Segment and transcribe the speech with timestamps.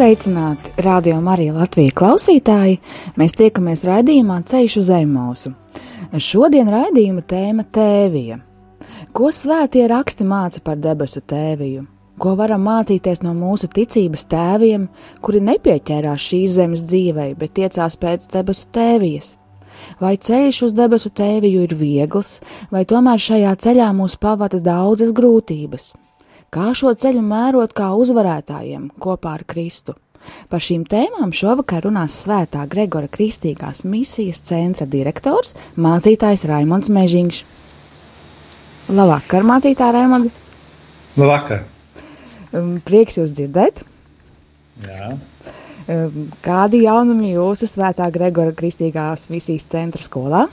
[0.00, 2.78] Sveicināti, radio Marija Latvija klausītāji!
[3.20, 5.52] Mēs tiekamies raidījumā Ceļš uz Zemausu.
[6.16, 8.38] Šodien raidījuma tēma- tēvija.
[9.12, 11.84] Ko svētie raksti māca par debesu tēviju?
[12.18, 14.88] Ko varam mācīties no mūsu ticības tēviem,
[15.20, 19.34] kuri nepieķērās šīs zemes dzīvei, bet tiecās pēc debesu tēvijas?
[20.00, 22.40] Vai ceļš uz debesu tēviju ir viegls,
[22.70, 25.92] vai tomēr šajā ceļā mūs pavada daudzas grūtības?
[26.50, 29.92] Kā šo ceļu mērot kā uzvarētājiem kopā ar Kristu?
[30.50, 37.38] Par šīm tēmām šovakar runās Svētā Gregora Kristīgās misijas centra direktors, mācītājs Raimons Mežiņš.
[38.90, 40.34] Labvakar, mācītāj Raimond!
[41.14, 41.62] Labvakar!
[42.50, 43.84] Um, prieks jūs dzirdēt!
[44.88, 45.14] Jā.
[45.86, 50.48] Um, kādi jaunumi jūsu Svētā Gregora Kristīgās misijas centra skolā?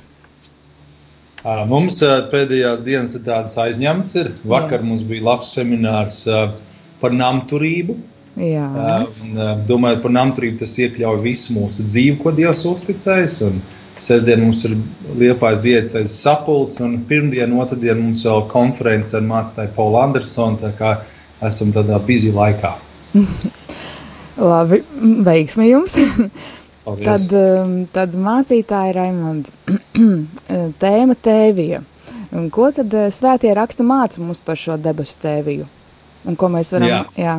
[1.68, 4.14] Mums pēdējās dienas ir tādas aizņemtas.
[4.20, 4.32] Ir.
[4.48, 4.86] Vakar Jā.
[4.88, 6.22] mums bija labs seminārs
[7.02, 7.96] par namturību.
[8.38, 8.68] Jā.
[9.70, 13.40] Domājot par namturību, tas iekļauj visu mūsu dzīvi, ko Dievs uzticējis.
[13.98, 14.76] Sestdien mums ir
[15.18, 20.94] liepais diecēs sapulcs, un pirmdien, otrdien mums vēl konference ar mācītāju Paulu Andersonu, tā kā
[21.48, 22.76] esam tādā bizī laikā.
[24.52, 24.84] Labi,
[25.26, 25.98] veiksmi jums!
[26.88, 27.04] Paldies.
[27.04, 29.52] Tad, um, tad mācītāja Raimonda
[30.84, 31.82] tēma tēvija.
[32.38, 35.68] Un ko tad uh, svētie raksta māca mums par šo debesu tēviju?
[36.28, 36.88] Un ko mēs varam?
[36.88, 37.02] Jā.
[37.20, 37.36] Jā.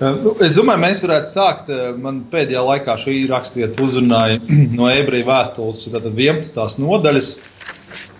[0.00, 1.68] Uh, nu, es domāju, mēs varētu sākt.
[2.00, 4.40] Man pēdējā laikā šī raksturvieta uzrunāja
[4.78, 6.80] no ebreju vēstules 11.
[6.80, 7.34] nodaļas,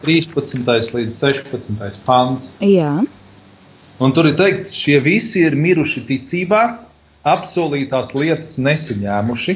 [0.04, 0.60] 13.
[0.68, 2.04] līdz 16.
[2.04, 2.52] pants.
[2.60, 2.98] Jā.
[4.04, 6.66] Un tur ir teikts, šie visi ir miruši ticībā,
[7.24, 9.54] apsolītās lietas nesaņēmuši,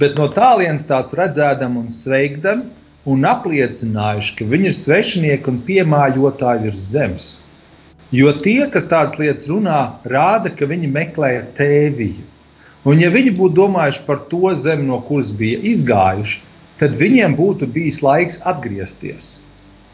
[0.00, 2.66] bet no tālienes tāds redzēdam un sveikdam,
[3.08, 7.28] un apliecinājuši, ka viņi ir svešinieki un piemājotāji virs zemes.
[8.14, 9.78] Jo tie, kas tādas lietas runā,
[10.12, 12.26] rāda, ka viņi meklē tēviju.
[12.86, 16.38] Un, ja viņi būtu domājuši par to zemi, no kuras bija izgājuši,
[16.78, 19.32] tad viņiem būtu bijis laiks atgriezties.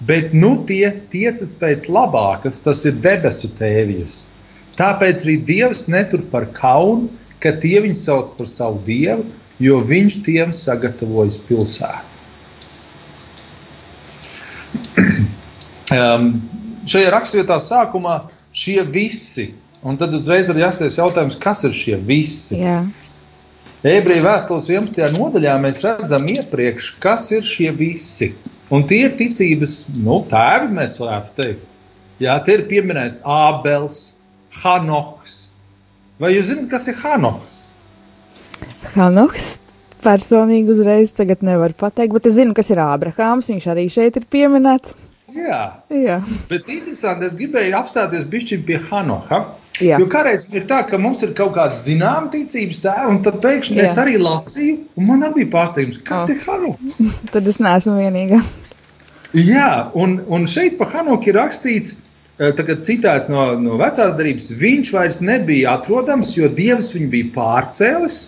[0.02, 4.24] Bet nu tie tiecas pēc labākas, tas ir debesu tēvijas
[4.78, 7.10] Tāpēc arī Dievs netur par kaunu,
[7.42, 9.26] ka tie viņu sauc par savu dievu,
[9.62, 12.08] jo viņš tiem sagatavojas pilsētu.
[15.98, 16.30] um,
[16.88, 18.16] šajā raksturvietā sākumā
[18.56, 19.50] šie visi,
[19.84, 22.60] un tad uzreiz ir jāsties jautājums, kas ir šie visi?
[22.62, 22.80] Jā.
[23.82, 25.18] Ebreju vēstules 11.
[25.18, 28.30] nodaļā mēs redzam iepriekš, kas ir šie visi.
[28.72, 31.64] Un tie ir ticības nu, tēvi, mēs varētu teikt.
[32.22, 34.12] Jā, te ir pieminēts Ābels,
[34.60, 35.46] Hanohs.
[36.20, 37.60] Vai jūs zināt, kas ir Hanohs?
[38.94, 39.56] Hanohs
[40.02, 43.48] personīgi uzreiz nevar pateikt, bet es zinu, kas ir Ābrahāms.
[43.50, 44.94] Viņš arī šeit ir pieminēts.
[45.32, 46.18] Jā, Jā.
[46.50, 49.38] bet interesanti, es gribēju apstāties bišķiņ pie Hanoha.
[49.80, 49.96] Jā.
[49.96, 53.78] Jo kādreiz ir tā, ka mums ir kaut kāda zināma ticības tēva, un tad pēkšņi
[53.78, 53.86] Jā.
[53.86, 56.34] es arī lasīju, un man arī bija pārsteigums, kas oh.
[56.34, 57.00] ir Hanoks.
[57.32, 58.42] tad es neesmu vienīgā.
[59.32, 62.11] Jā, un, un šeit par Hanoku ir rakstīts, Eh,
[62.58, 68.20] tagad citēts no, no vecās darbības, viņš vairs nebija atrodams, jo Dievs viņu bija pārcēlis.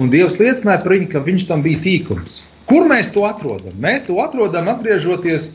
[0.00, 2.40] Un Dievs liecināja par viņu, ka viņš tam bija tīkums.
[2.70, 3.74] Kur mēs to atrodam?
[3.82, 5.52] Mēs to atrodam atgriežoties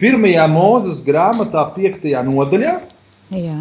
[0.00, 2.76] pirmajā mūzes grāmatā, piektajā nodaļā,
[3.36, 3.58] Jā.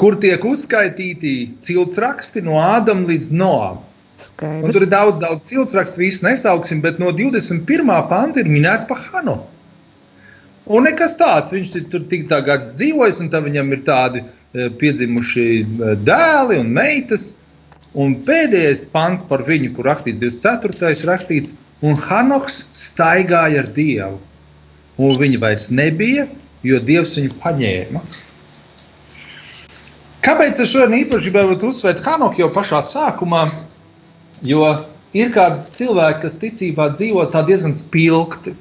[0.00, 3.80] kur tiek uzskaitīti ciltsraksti no Ādama līdz Noam.
[4.36, 7.64] Tur ir daudz, daudz ciltsrakstu, visu nesauksim, bet no 21.
[8.10, 9.38] panta ir minēts par Hanu.
[10.70, 11.50] Un nekas tāds.
[11.54, 16.72] Viņš tur tik tā gads dzīvojis, un viņam ir tādi e, piedzimuši e, dēli un
[16.76, 17.30] meitas.
[17.98, 20.92] Un pēdējais pants par viņu, kur rakstīts 24.
[21.10, 24.20] rakstīts, un Hanoks staigāja ar Dievu.
[25.00, 26.28] Un viņa vairs nebija,
[26.62, 28.04] jo Dievs viņu paņēma.
[30.22, 33.46] Kāpēc es šodien īpaši gribēju uzsvērt Hanoku jau pašā sākumā?
[34.46, 34.66] Jo
[35.16, 38.54] ir kādi cilvēki, kas ticībā dzīvo diezgan spilgti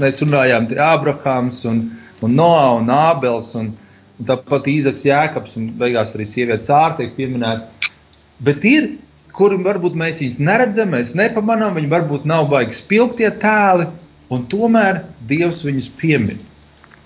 [0.00, 1.80] mēs runājām, ir Abrahams un,
[2.24, 3.72] un Noā un Ābels un,
[4.18, 7.92] un tāpat Īzaks Jēkabs un beigās arī sievietes ārta tiek pieminēta.
[8.44, 8.94] Bet ir,
[9.34, 13.88] kuri varbūt mēs viņus neredzam, mēs nepamanām, viņi varbūt nav baigi spilgtie tēli,
[14.34, 16.42] un tomēr Dievs viņus piemin.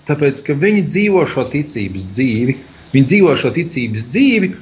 [0.09, 2.57] Tāpēc, ka viņi dzīvo šo ticības dzīvi,
[2.95, 4.55] viņi dzīvo šo ticības dzīvi,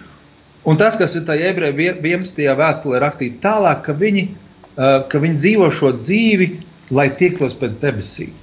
[0.68, 2.42] Un tas, kas ir tajā ebreju 11.
[2.60, 4.26] vēstulē rakstīts tālāk, ka viņi,
[4.76, 6.48] ka viņi dzīvo šo dzīvi,
[6.94, 8.34] lai tiektos pēc debesīm.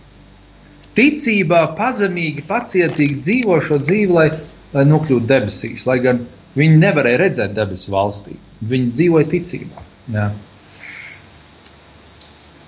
[0.95, 4.29] Ticībā, pazemīgi, pacietīgi dzīvo šo dzīvi, lai,
[4.77, 5.87] lai nokļūtu debesīs.
[5.89, 6.23] Lai gan
[6.59, 8.37] viņi nevarēja redzēt debesu valstī,
[8.71, 9.87] viņi dzīvoja ticībā.
[10.15, 10.29] Jā.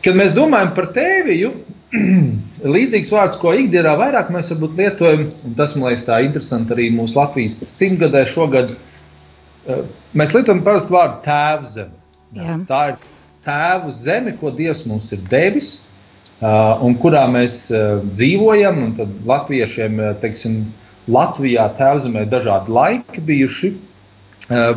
[0.06, 1.52] Kad mēs domājam par tēviju,
[2.76, 7.18] līdzīgs vārds, ko ikdienā vairāk mēs lietojam, un tas man liekas tā interesanti arī mūsu
[7.18, 8.74] Latvijas simtgadē šogad.
[9.66, 9.84] Eh,
[10.18, 11.94] mēs lietojam parasti vārdu tēva zeme.
[12.36, 12.58] Jā.
[12.68, 12.98] Tā ir
[13.46, 15.72] tēva zeme, ko Dievs mums ir devis,
[16.40, 16.46] eh,
[16.82, 18.82] un kurā mēs eh, dzīvojam.
[18.98, 20.64] Tad latviešiem, teiksim,
[21.06, 23.68] Latvijā tēvzemē dažādi laiki bijuši,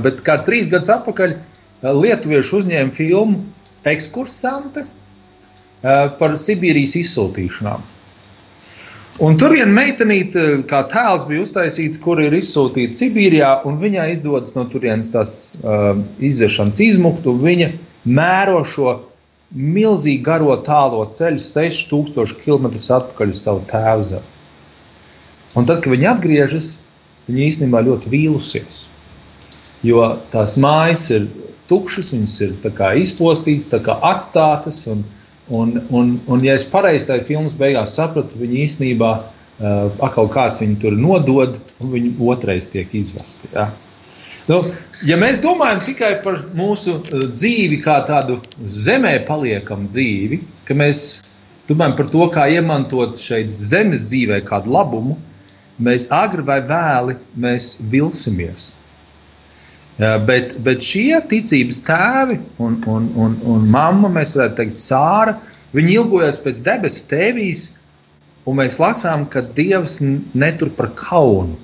[0.04, 1.34] bet kāds trīs gadus atpakaļ
[1.82, 3.40] lietuvieši uzņēma filmu
[3.90, 4.84] Ekskursante
[5.82, 7.82] par Sibīrijas izsūtīšanām.
[9.20, 14.54] Un tur viena meitenīte, kā tēls, bija uztaisīts, kur ir izsūtīta Sibīrijā, un viņai izdodas
[14.56, 15.90] no turienes tās uh,
[16.24, 17.68] izvešanas izmukt, un viņa
[18.10, 18.96] mēro šo
[19.56, 24.22] milzīgi garo tālo ceļu, 6000 km atpakaļ uz savu tēvu.
[25.58, 26.74] Un tad, kad viņa atgriežas,
[27.28, 28.84] viņa īstenībā ļoti vīlusies.
[29.86, 30.04] Jo
[30.34, 31.30] tās mājas ir
[31.70, 32.54] tukšas, viņas ir
[33.02, 34.84] izpostītas, atstātas.
[34.92, 35.06] Un,
[35.50, 40.62] Un, un, un ja es pareizi tajā filmas beigās sapratu, viņi īstenībā uh, atkal kāds
[40.62, 43.50] viņu tur nodod, un viņi otrais tiek izvesti.
[43.56, 43.72] Ja?
[44.50, 44.64] Nu,
[45.06, 51.04] ja mēs domājam tikai par mūsu uh, dzīvi, kā tādu zemē paliekamu dzīvi, ka mēs
[51.70, 55.20] domājam par to, kā iemantot šeit zemes dzīvē kādu labumu,
[55.80, 58.74] mēs agri vai vēli mēs vilsimies.
[60.00, 65.34] Bet, bet šie ticības tēvi un, un, un, un mamma, mēs varētu teikt, sāra,
[65.76, 67.66] viņi ilgojas pēc debesu tēvīs,
[68.48, 71.58] un mēs lasām, ka Dievs netur par kaunu,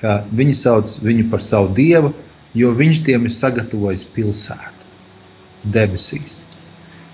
[0.00, 2.10] ka viņi sauc viņu par savu dievu,
[2.56, 6.40] jo viņš tiem ir sagatavojis pilsētu debesīs.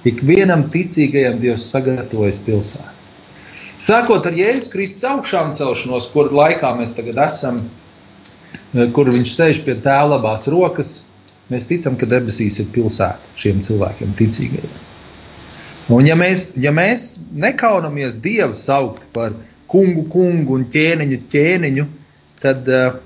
[0.09, 2.99] Ik vienam ticīgajam Dievs sagatavojas pilsētu.
[3.83, 7.65] Sākot ar Jēzus Kristus augšām celšanos, kur laikā mēs tagad esam,
[8.73, 11.03] Eh, kur viņš sēž pie tēva labās rokas,
[11.53, 14.79] mēs ticam, ka debesīs ir pilsēta šiem cilvēkiem, ticīgajiem.
[15.93, 19.35] Un ja mēs, ja mēs nekaunamies Dievu saukt par
[19.69, 21.87] kungu, kungu un ķēniņu, ķēniņu,
[22.41, 22.97] tad, eh,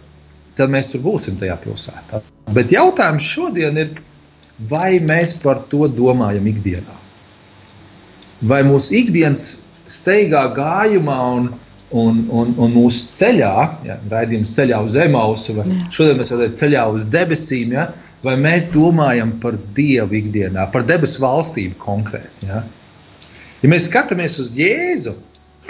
[0.57, 2.23] tad mēs tur būsim tajā pilsētā.
[2.57, 3.93] Bet jautājums šodien ir,
[4.71, 6.97] vai mēs par to domājam ikdienā?
[8.47, 9.57] Vai mūsu ikdienas
[9.91, 11.55] steigā gājumā un,
[11.97, 13.51] Un, un, un mūsu ceļā,
[13.87, 15.77] ja, raidījums ceļā uz Emausu, vai Jā.
[15.95, 17.85] šodien mēs redzam ceļā uz debesīm, ja,
[18.27, 22.49] vai mēs domājam par Dievu ikdienā, par debesu valstību konkrēti.
[22.49, 22.65] Ja.
[23.63, 25.15] ja mēs skatāmies uz Jēzu,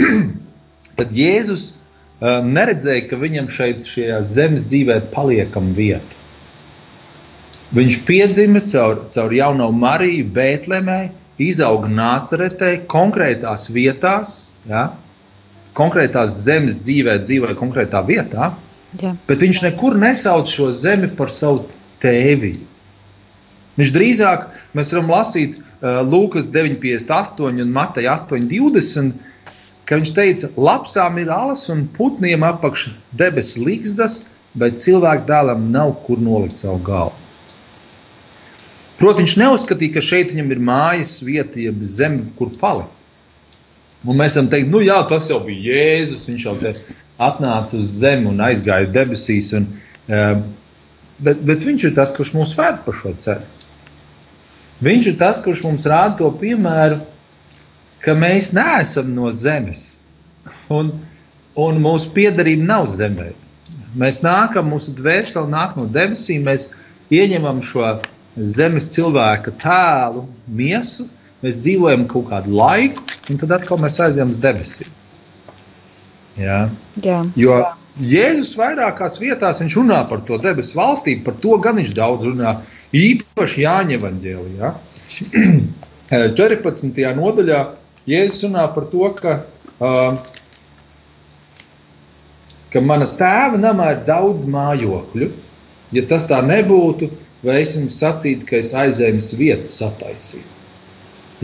[0.96, 1.85] tad Jēzus uh,
[2.20, 6.22] neredzēja, ka viņam šeit, šajā zemes dzīvē, paliekama vieta.
[7.76, 11.00] Viņš piedzima caur, caur jauno Mariju, Bēltlemē,
[11.42, 14.46] izauga Nāceretē, konkrētās vietās.
[14.70, 14.88] Ja,
[15.76, 18.50] konkrētās zemes dzīvē, dzīvoja konkrētā vietā,
[19.00, 19.12] Jā.
[19.28, 21.66] bet viņš nekur nesauc šo zemi par savu
[22.02, 22.54] tēvi.
[23.76, 24.46] Viņš drīzāk
[24.76, 29.12] mēs varam lasīt uh, Lūkas 9,58 un Mateja 8,20,
[29.86, 34.24] ka viņš teica, lapsām ir alas un putniem apakš debesu līgstas,
[34.56, 37.22] bet cilvēku dēlam nav kur nolikt savu galvu.
[38.96, 42.92] Protams, viņš neuzskatīja, ka šeit viņam ir mājas vieta, jeb zeme, kur palikt.
[44.06, 46.28] Un mēs varam teikt, nu jā, tas jau bija Jēzus.
[46.30, 46.54] Viņš jau
[47.26, 49.50] atnāca uz zemi un aizgāja debesīs.
[49.58, 49.66] Un,
[50.08, 50.38] uh,
[51.18, 53.52] bet, bet viņš ir tas, kurš mūs ved pa šo ceļu.
[54.86, 57.00] Viņš ir tas, kurš mums rāda to piemēru,
[58.06, 59.96] ka mēs neesam no zemes.
[60.70, 60.92] Un,
[61.58, 63.32] un mūsu piedarība nav zemē.
[63.98, 66.68] Mēs nākam, mūsu dvēsele nāk no debesīm, mēs
[67.14, 67.96] ieņemam šo
[68.36, 71.08] zemes cilvēka tēlu, miesu,
[71.42, 74.92] mēs dzīvojam kaut kādu laiku, un tad atkal mēs aizjām uz debesīm.
[76.36, 76.66] Jā.
[77.02, 77.22] Jā.
[77.40, 77.62] Jo
[77.96, 82.58] Jēzus vairākās vietās runā par to debesu valstību, par to gan viņš daudz runā.
[82.92, 84.72] Īpaši Jāņa evanģēlijā.
[86.12, 87.00] 14.
[87.16, 87.60] nodaļā
[88.06, 89.32] Jēzus runā par to, ka,
[89.82, 90.18] uh,
[92.70, 95.30] ka mana tēva namā ir daudz mājokļu.
[95.94, 97.10] Ja tas tā nebūtu,
[97.46, 100.46] vai es jums sacītu, ka es aizēju vietu sataisīt.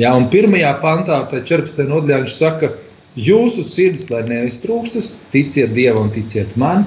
[0.01, 1.83] Jā, un pirmajā pantā, 14.
[1.85, 2.71] nodaļā, viņš saka,
[3.19, 6.87] jūsu sirds, lai neiztrūkstas, ticiet Dievam, ticiet man.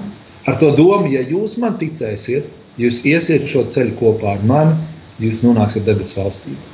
[0.50, 2.48] Ar to domu, ja jūs man ticēsiet,
[2.82, 4.74] jūs iesiet šo ceļu kopā ar mani,
[5.22, 6.74] jūs nonāksiet debesu valstībā.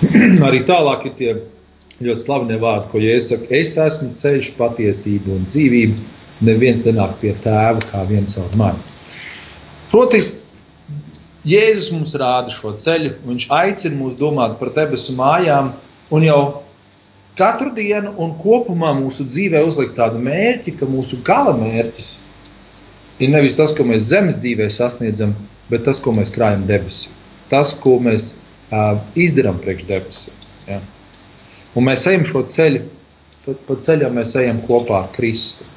[0.48, 1.32] Arī tālāk ir tie
[2.00, 5.98] ļoti slavenie vārdi, ko Jēzus saka, es esmu ceļš, patiesība un dzīvība.
[6.48, 8.80] Neviens nenāk pie tēva kā viens caur mani.
[9.92, 10.22] Proti,
[11.44, 15.74] Jēzus mums rāda šo ceļu, viņš aicina mūs domāt par debesu mājām
[16.16, 16.40] un jau
[17.36, 22.10] katru dienu un kopumā mūsu dzīvē uzlikt tādu mērķi, ka mūsu gala mērķis
[23.20, 25.36] ir nevis tas, ko mēs zemes dzīvē sasniedzam,
[25.68, 27.12] bet tas, ko mēs krājam debesīs.
[27.52, 28.38] Tas, ko mēs
[28.72, 30.39] uh, izdarām priekš debesīm.
[31.78, 32.82] Un mēs ejam šo ceļu,
[33.44, 35.68] pa, pa ceļam mēs ejam kopā ar Kristu.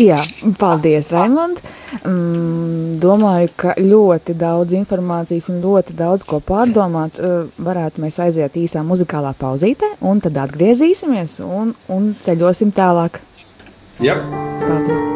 [0.00, 0.22] Jā,
[0.56, 1.60] paldies, Raimond.
[2.00, 8.56] Mm, domāju, ka ļoti daudz informācijas un ļoti daudz ko pārdomāt uh, varētu mēs aiziet
[8.56, 13.20] īsā muzikālā pauzītē, un tad atgriezīsimies un, un ceļosim tālāk.
[14.00, 14.16] Jā.
[14.64, 15.11] Paldies.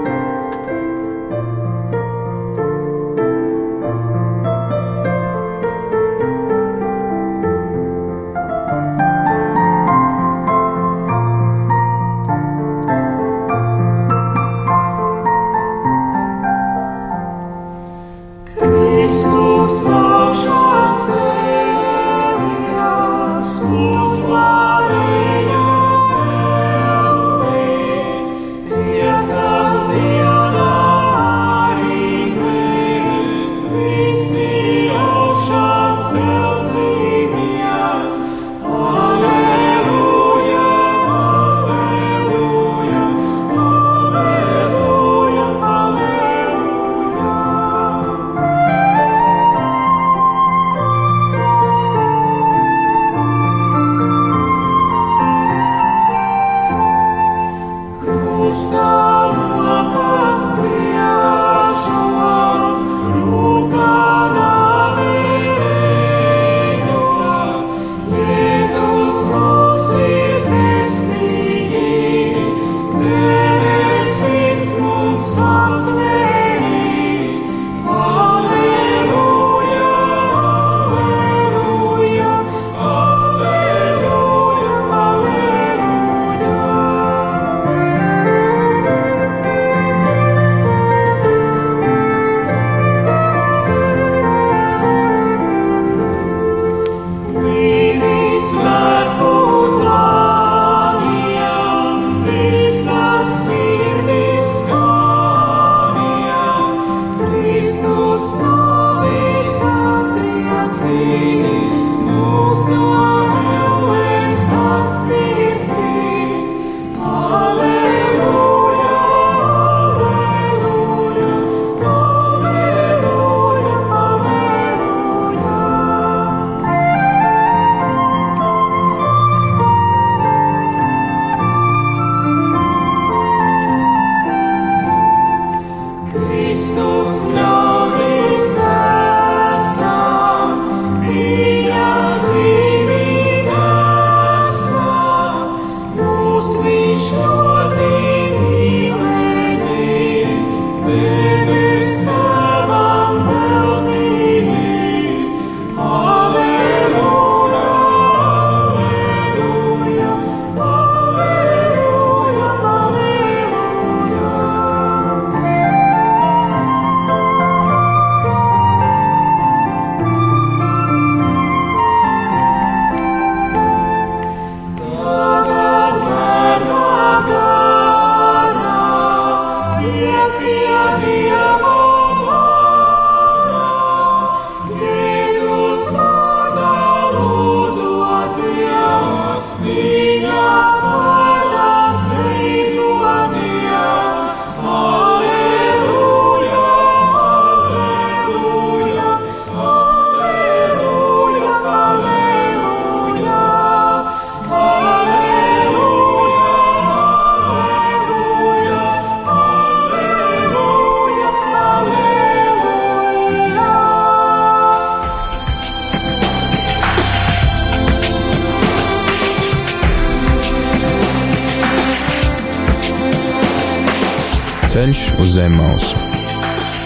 [225.37, 225.97] Zem mausu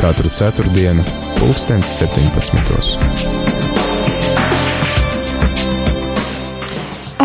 [0.00, 1.04] katru ceturtdienu,
[1.38, 2.96] pulkstens 17.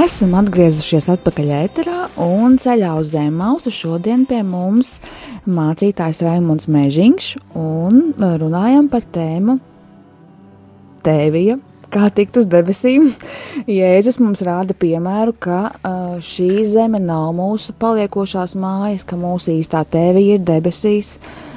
[0.03, 3.73] Esam atgriezušies atpakaļ ēterā un ceļā uz Zemausu.
[3.73, 4.99] Šodien pie mums
[5.49, 9.57] mācītājs Raimons Mežiņš un runājam par tēmu
[11.05, 11.57] Tēvija,
[11.95, 13.09] kā tikt uz debesīm.
[13.69, 19.85] Jēzus mums rāda piemēru, ka uh, šī zeme nav mūsu paliekošās mājas, ka mūsu īstā
[19.87, 21.15] tēvija ir debesīs.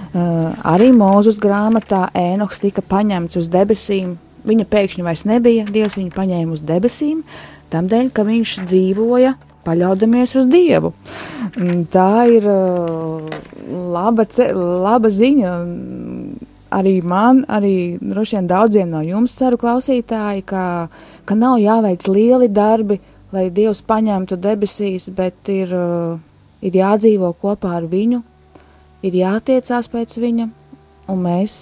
[0.09, 4.16] Uh, arī Mūzes grāmatā Ēnoks tika paņemts uz debesīm.
[4.49, 7.25] Viņa pēkšņi vairs nebija, Dievs viņu paņēma uz debesīm,
[7.75, 9.35] tādēļ, ka viņš dzīvoja
[9.66, 10.95] paļaudamies uz Dievu.
[11.92, 12.47] Tā ir
[13.92, 14.25] laba,
[14.87, 15.52] laba ziņa.
[16.75, 20.64] Arī man, arī droši vien daudziem no jums, ceru, klausītāji, ka,
[21.25, 22.98] ka nav jāveic lieli darbi,
[23.32, 26.20] lai Dievs paņemtu debesīs, bet ir, uh,
[26.60, 28.20] ir jādzīvo kopā ar viņu,
[29.00, 30.48] ir jātiecās pēc viņa,
[31.08, 31.58] un mēs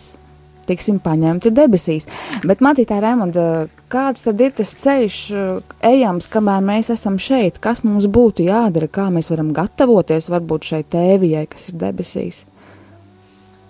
[0.67, 2.09] tiksim paņemti debesīs.
[2.47, 7.61] Bet, Matītā Raimonda, kāds tad ir tas ceļš uh, ejams, kamēr mēs esam šeit?
[7.63, 12.43] Kas mums būtu jādara, kā mēs varam gatavoties varbūt šai tēvijai, kas ir debesīs?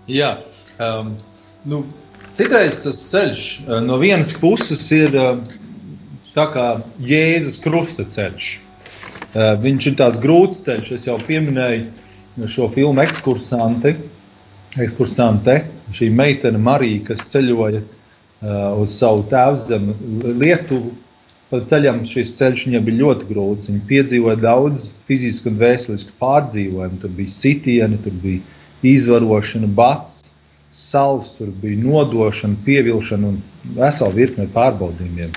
[0.08, 0.38] Jā,
[0.82, 1.14] um,
[1.68, 1.82] nu,
[2.38, 5.40] citreiz tas ceļš uh, no vienas puses ir uh,
[6.36, 6.66] tā kā
[7.00, 8.52] Jēzus krusta ceļš.
[9.36, 13.96] Uh, viņš ir tāds grūts ceļš, es jau pieminēju šo filmu ekskursanti.
[14.82, 15.62] Ekskursante,
[15.96, 17.80] šī meitene Marija, kas ceļoja
[18.76, 19.94] uz savu tēvzemi
[20.36, 20.92] Lietuvu.
[21.46, 23.70] Pa ceļam šis ceļš viņai bija ļoti grūts.
[23.70, 26.98] Viņa piedzīvoja daudz fizisku un vēsturisku pārdzīvojumu.
[27.00, 28.42] Tur bija sitieni, tur bija
[28.86, 30.32] izvarošana, bats,
[30.76, 33.38] sals, tur bija nodošana, pievilkšana un
[33.76, 35.32] vesela virkne pārbaudījumiem.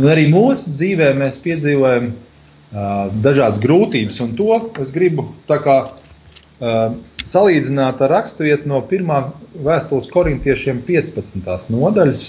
[0.00, 6.78] Un arī mūsu dzīvē mēs piedzīvojam uh, dažādas grūtības, un to es gribu kā, uh,
[7.18, 9.32] salīdzināt ar raksturvietu no 1.
[9.66, 11.50] vēstules korintiešiem 15.
[11.74, 12.28] nodaļas,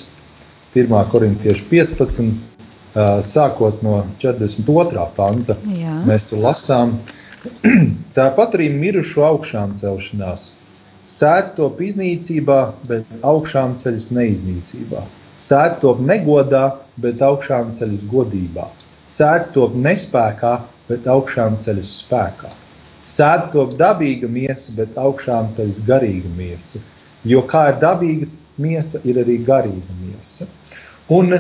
[0.76, 0.98] 1.
[1.14, 2.32] korintiešu 15.
[2.92, 5.06] Uh, sākot no 42.
[5.16, 5.94] panta, Jā.
[6.10, 6.98] mēs tur lasām.
[8.18, 10.50] Tāpat arī mirušu augšām celšanās.
[11.12, 15.04] Sēdz top iznīcībā, bet augšām ceļas neiznīcībā.
[15.44, 16.64] Sēdz top negodā,
[17.04, 18.68] bet augšām ceļas godībā.
[19.12, 20.54] Sēdz top nespēkā,
[20.88, 22.52] bet augšām ceļas spēkā.
[23.12, 26.80] Sēdz top dabīga miesa, bet augšām ceļas garīga miesa.
[27.28, 28.30] Jo kā ir dabīga
[28.62, 30.48] miesa, ir arī garīga miesa.
[31.12, 31.36] Un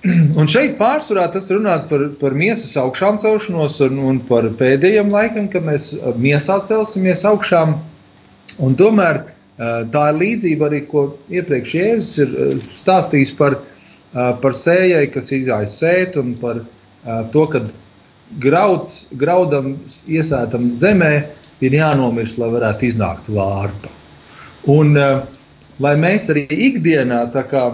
[0.40, 5.48] Un šeit pārsvarā tas runāts par, par miesas augšām celšanos un, un par pēdējiem laikam,
[5.52, 7.74] kad mēs miesā celsimies augšām.
[8.60, 9.22] Un tomēr
[9.92, 13.58] tā ir līdzība arī, ko iepriekš Jēzus ir stāstījis par,
[14.12, 16.62] par sējai, kas izgājas sēt un par
[17.32, 17.62] to, ka
[18.40, 19.74] grauds, graudam
[20.08, 21.12] iesētam zemē
[21.64, 23.92] ir jānomirst, lai varētu iznākt vārpa.
[24.70, 24.94] Un
[25.80, 27.64] lai mēs arī ikdienā tā kā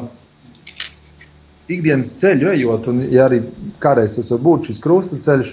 [1.70, 3.40] ikdienas ceļu ejot, un ja arī
[3.83, 5.53] kādreiz tas var būt šis krustaceļš,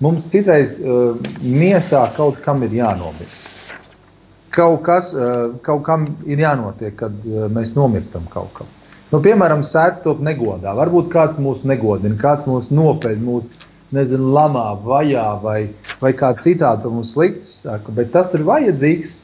[0.00, 3.59] mums citreiz uh, miesā kaut kam ir jānomirst.
[4.50, 5.12] Kaut, kas,
[5.66, 8.70] kaut kam ir jānotiek, kad mēs nomirstam kaut kam.
[9.10, 10.72] Nu, piemēram, sēdz top negodā.
[10.78, 13.48] Varbūt kāds mūs negodina, kāds mūs nopeļ, mūs
[13.94, 15.58] nezinu, lamā, vajā vai,
[16.02, 17.94] vai kā citādi par mums slikti saka.
[17.96, 19.16] Bet tas ir vajadzīgs,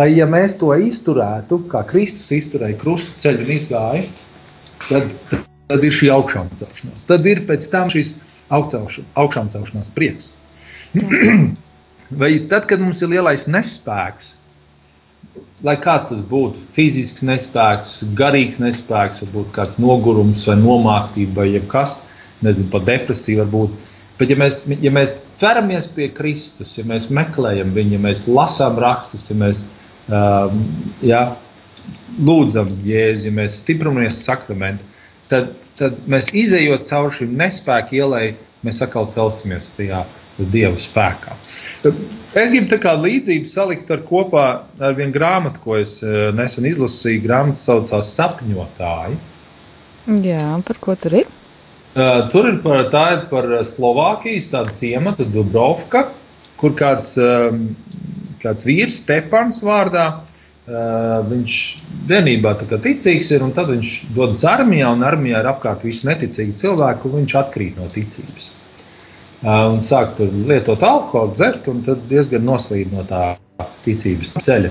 [0.00, 4.06] lai ja mēs to izturētu, kā Kristus izturēja krustu ceļu un izgāja,
[4.86, 5.12] tad,
[5.68, 7.04] tad ir šī augšām celšanās.
[7.08, 8.16] Tad ir pēc tam šis
[8.56, 10.32] augšām celšanās prieks.
[12.20, 14.32] Vai tad, kad mums ir lielais nespēks,
[15.64, 21.98] lai kāds tas būtu, fizisks nespēks, garīgs nespēks, varbūt kāds nogurums vai nomāktība vai kas,
[22.44, 23.74] nezinu, pat depresija varbūt.
[24.16, 28.78] Bet, ja mēs, ja mēs ķeramies pie Kristus, ja mēs meklējam viņu, ja mēs lasām
[28.80, 29.64] rakstus, ja mēs
[30.08, 30.62] um,
[31.04, 31.22] ja,
[32.24, 34.84] lūdzam Jēzu, ja mēs stiprinamies sakramentu,
[35.28, 38.24] tad, tad mēs izējot cauri šim nespēku ielai,
[38.64, 40.04] mēs atkal celsimies tajā
[40.36, 41.32] Dieva spēkā.
[42.36, 44.44] Es gribu tā kā līdzību salikt ar kopā
[44.76, 47.22] ar vienu grāmatu, ko es eh, nesen izlasīju.
[47.24, 49.16] Grāmata saucās Sapņotāji.
[50.26, 51.30] Jā, par ko tur ir?
[51.96, 56.10] Uh, tur ir par, tā ir par Slovākijas tādu ciematu, Dubrovka,
[56.60, 57.70] kur kāds, um,
[58.42, 60.04] kāds vīrs, Stepans vārdā,
[60.68, 61.56] uh, viņš
[62.12, 67.08] vienībā ticīgs ir, un tad viņš dodas armijā, un armijā ir apkārt visi neticīgi cilvēki,
[67.08, 68.52] un viņš atkrīt no ticības.
[68.52, 68.65] Uh,
[69.44, 73.36] un sāk lietot alkoholu, dzert, un tad diezgan noslīd no tā
[73.84, 74.70] ticības ceļa.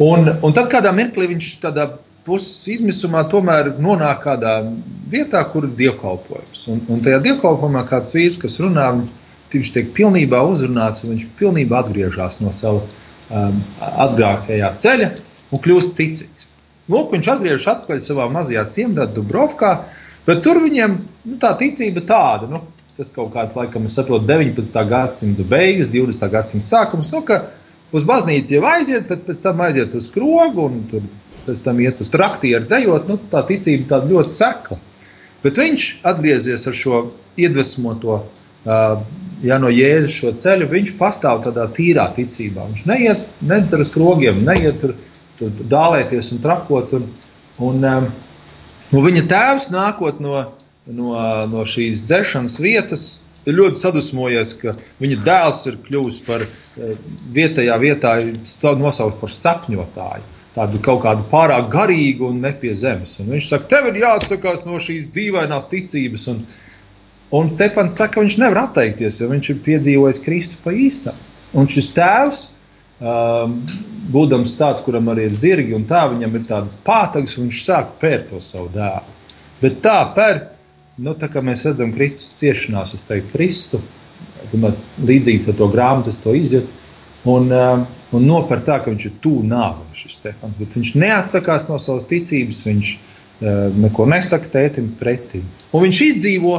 [0.00, 1.90] Un, un tad kādā mirklī viņš tādā
[2.24, 4.60] puses izmisumā tomēr nonāk kādā
[5.12, 6.66] vietā, kur ir dievkalpojums.
[6.72, 8.90] Un, un tajā dievkalpojumā kāds vīrs, kas runā,
[9.52, 13.62] viņš tiek pilnībā uzrunāts, un viņš pilnībā atgriežas no sava um,
[14.06, 15.10] agrākajā ceļa
[15.50, 16.46] un kļūst ticīgs.
[16.90, 19.72] Lūk, viņš atgriežas atpakaļ savā mazajā ciematā, Dubrovkā,
[20.26, 22.48] bet tur viņam nu, tā ticība tāda.
[22.50, 22.62] Nu,
[23.00, 24.74] Tas kaut kāds, laikam, es saprotu, 19.
[24.90, 26.26] gadsimta beigas, 20.
[26.34, 27.08] gadsimta sākums.
[27.14, 27.22] Nu,
[27.96, 31.06] uz baznīcu jau aiziet, bet pēc tam aiziet uz skrogu un tur
[31.46, 33.08] pēc tam iet uz traktieru dejot.
[33.08, 34.76] Nu, tā ticība tāda ļoti sekla.
[35.40, 37.00] Bet viņš atgriezies ar šo
[37.40, 39.00] iedvesmoto uh,
[39.48, 42.68] ja no Jēzus šo ceļu, viņš pastāv tādā tīrā ticībā.
[42.68, 44.92] Viņš neiet, nedzer uz krogiem, neiet tur,
[45.40, 46.92] tur dālēties un trakot.
[47.00, 47.08] Un,
[47.64, 48.10] un, um,
[48.92, 50.44] un viņa tēvs nākot no,
[50.86, 51.14] no,
[51.50, 53.08] no šīs dzeršanas vietas,
[53.48, 56.92] ir ļoti sadusmojies, ka viņa dēls ir kļuvis par eh,
[57.36, 58.16] vietējā vietā,
[58.80, 60.36] nosaukts par sapņotāju.
[60.50, 63.14] Tādu kaut kādu pārāk garīgu un ne pie zemes.
[63.22, 66.26] Un viņš saka, tev ir jāatsakās no šīs dīvainās ticības.
[66.32, 66.40] Un,
[67.38, 71.20] un Stefans saka, ka viņš nevar atteikties, jo viņš ir piedzīvojis Kristu pa īstam.
[71.54, 72.42] Un šis tēvs,
[72.98, 73.60] um,
[74.10, 77.94] būdams tāds, kuram arī ir zirgi, un tā viņam ir tādas pātagas, un viņš sāk
[78.02, 79.16] pērt to savu dēlu.
[79.62, 80.48] Bet tā pēr,
[80.98, 83.80] nu, tā kā mēs redzam Kristus ciešanās, es teiktu, Kristu,
[85.06, 86.78] līdzīgs ar to grāmatu, es to izjūtu.
[87.28, 87.82] Un, um,
[88.16, 90.60] un nopēr tā, ka viņš ir tuvu nāvei, šis Stefans.
[90.60, 95.42] Bet viņš neatsakās no savas ticības, viņš uh, neko nesaka tētim pretī.
[95.76, 96.54] Un viņš izdzīvo,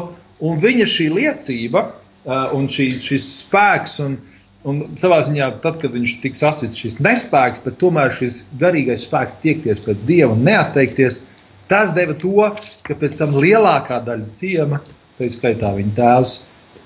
[0.45, 3.97] un viņa šī liecība uh, un šī, šis spēks.
[4.05, 4.19] Un,
[4.61, 9.39] Un savā ziņā, tad, kad viņš tiks sasits šis nespēks, bet tomēr šis garīgais spēks
[9.41, 11.23] tiekties pēc dieva un neatteikties,
[11.71, 12.51] tas deva to,
[12.83, 14.81] ka pēc tam lielākā daļa ciema,
[15.17, 16.37] tā skaitā viņa tēvs,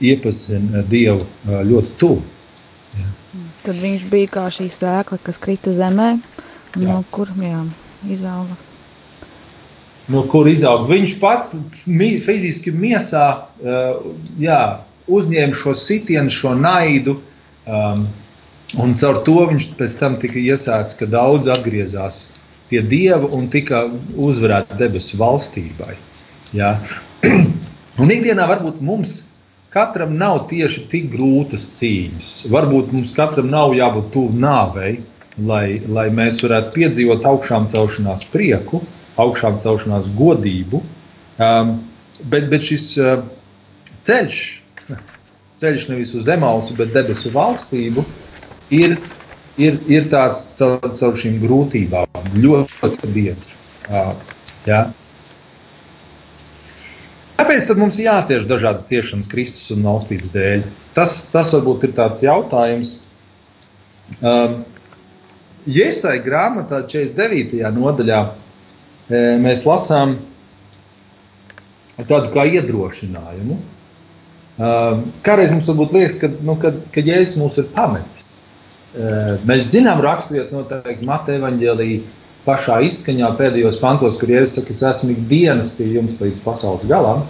[0.03, 2.23] iepazina dievu uh, ļoti tuvu.
[3.65, 6.15] Tad viņš bija kā šī sēkla, kas krita zemē,
[6.75, 6.85] Jā.
[6.85, 7.63] no kur jā,
[8.11, 8.57] izauga.
[10.11, 10.85] no kur izaug.
[10.91, 11.55] Viņš pats
[11.87, 14.03] mi, fiziski miesā uh,
[14.39, 14.59] jā,
[15.09, 17.17] uzņēma šo sitienu, šo naidu.
[17.65, 18.05] Um,
[18.81, 22.27] un caur to viņš pēc tam tika iesācis, ka daudz atgriezās
[22.69, 23.85] pie dieva un tika
[24.17, 25.95] uzvarēti debesu valstībai.
[26.55, 26.75] Jā.
[28.01, 29.23] un ikdienā varbūt mums
[29.75, 32.31] katram nav tieši tik grūtas cīņas.
[32.53, 34.99] Varbūt mums katram nav jābūt tuvu nāvei,
[35.37, 38.79] lai, lai mēs varētu piedzīvot augšām celšanās prieku,
[39.19, 40.79] augšām celšanās godību.
[41.35, 41.75] Um,
[42.31, 43.25] bet, bet šis uh,
[44.07, 44.39] ceļš,
[45.61, 48.05] ceļš nevis uz zemausu, bet debesu valstību,
[48.75, 48.95] ir,
[49.61, 53.55] ir, ir tāds caur, caur šīm grūtībām ļoti biezs.
[53.89, 54.13] Uh,
[54.67, 54.85] ja?
[57.35, 60.63] Kāpēc mums jācieš dažādas ciešanas Kristus un valstības dēļ?
[60.95, 62.97] Tas, tas varbūt ir tāds jautājums.
[64.21, 64.63] Um,
[65.65, 67.57] Iesai grāmatā 49.
[67.73, 68.19] nodaļā
[69.09, 70.11] e, mēs lasām
[71.97, 73.57] tādu kā iedrošinājumu.
[74.55, 78.29] Um, Kādreiz mums liekas, ka, nu, kad, kad Jēzus mūs ir pametis.
[78.95, 81.89] Uh, mēs zinām, raksturot noteikti Mateja evaņģēlī
[82.45, 87.25] pašā izskaņā pēdējos pantos, kur Jēzus saka, es esmu ikdienas pie jums līdz pasaules galam.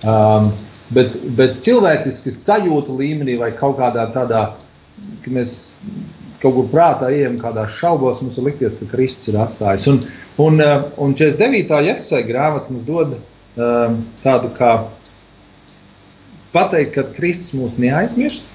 [0.00, 0.50] Um,
[0.92, 4.44] bet, bet cilvēciski sajūta līmenī vai kaut kādā tādā,
[5.24, 5.72] ka mēs
[6.42, 9.86] kaut kur prātā ejam kādās šaubos, mums ir likties, ka Kristus ir atstājis.
[9.92, 10.00] Un,
[10.42, 11.82] un, uh, un 49.
[11.94, 14.74] iesai grāmata mums dod um, tādu kā
[16.52, 18.48] pateikt, ka Kristus mūs neaizmirst.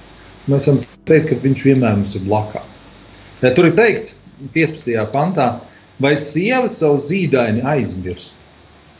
[0.49, 2.63] Mēs varam teikt, ka viņš vienmēr mums ir blakā.
[3.41, 4.15] Ja, tur ir teikts
[4.55, 4.95] 15.
[5.13, 5.49] pantā,
[6.01, 8.37] vai sieva savu zīdaini aizmirst,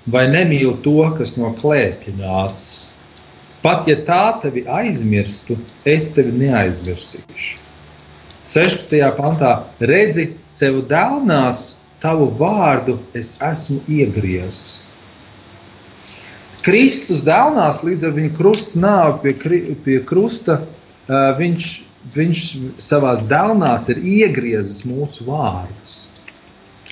[0.07, 2.85] vai nemīl to, kas no klēpja nācis.
[3.65, 5.57] Pat ja tā tevi aizmirstu,
[5.89, 7.63] es tevi neaizmirsīšu.
[8.45, 8.99] 16.
[9.17, 11.71] pantā redzi sev dēlnās,
[12.03, 14.75] tavu vārdu es esmu iegriezis.
[16.65, 20.59] Kristus dēlnās līdz ar viņa krusta nāvi pie, pie krusta,
[21.09, 21.71] viņš,
[22.13, 22.43] viņš
[22.83, 25.97] savā dēlnās ir iegriezis mūsu vārdus.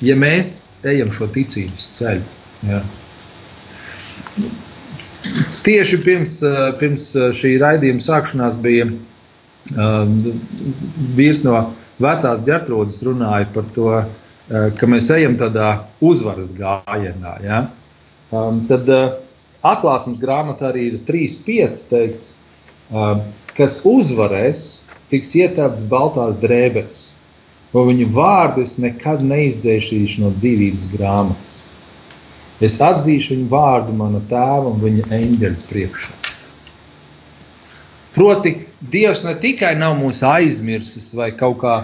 [0.01, 0.55] Ja mēs
[0.87, 2.23] ejam šo ticības ceļu,
[2.67, 2.81] ja.
[5.63, 9.91] tieši pirms, ā, pirms ā, šī raidījuma sākšanās bija ā,
[11.15, 11.61] vīrs no
[12.03, 13.93] vecās ģērtrūdas runāja par to,
[14.49, 15.69] ka mēs ejam tādā
[16.03, 17.37] uzvaras gājienā.
[17.45, 17.59] Ja?
[18.33, 19.19] Um, tad uh,
[19.65, 22.33] atklāsmes grāmatā arī ir 3,5 teikts,
[22.91, 23.21] uh,
[23.57, 27.03] kas uzvarēs, tiks ietērpts baltās drēbēs.
[27.73, 31.55] No viņu vārdu es nekad neizdzēsīšu no dzīvības grāmatas.
[32.63, 36.19] Es atzīšu viņu vārdu mana tēva un viņa eņģeļa priekšā.
[38.13, 38.53] Proti,
[38.93, 41.75] Dievs ne tikai nav mūs aizmirsis vai kaut kā,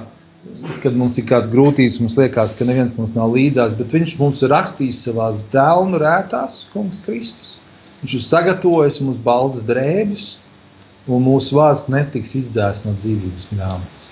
[0.83, 4.43] kad mums ir kāds grūtības, mums liekas, ka neviens mums nav līdzās, bet Viņš mums
[4.43, 7.55] ir rakstījis savā dēlnu rētās, Kungs Kristus.
[8.01, 10.27] Viņš ir sagatavojis mums baldas drēbes,
[11.09, 14.09] un mūsu vārds netiks izdzēsts no dzīvības grāmatas.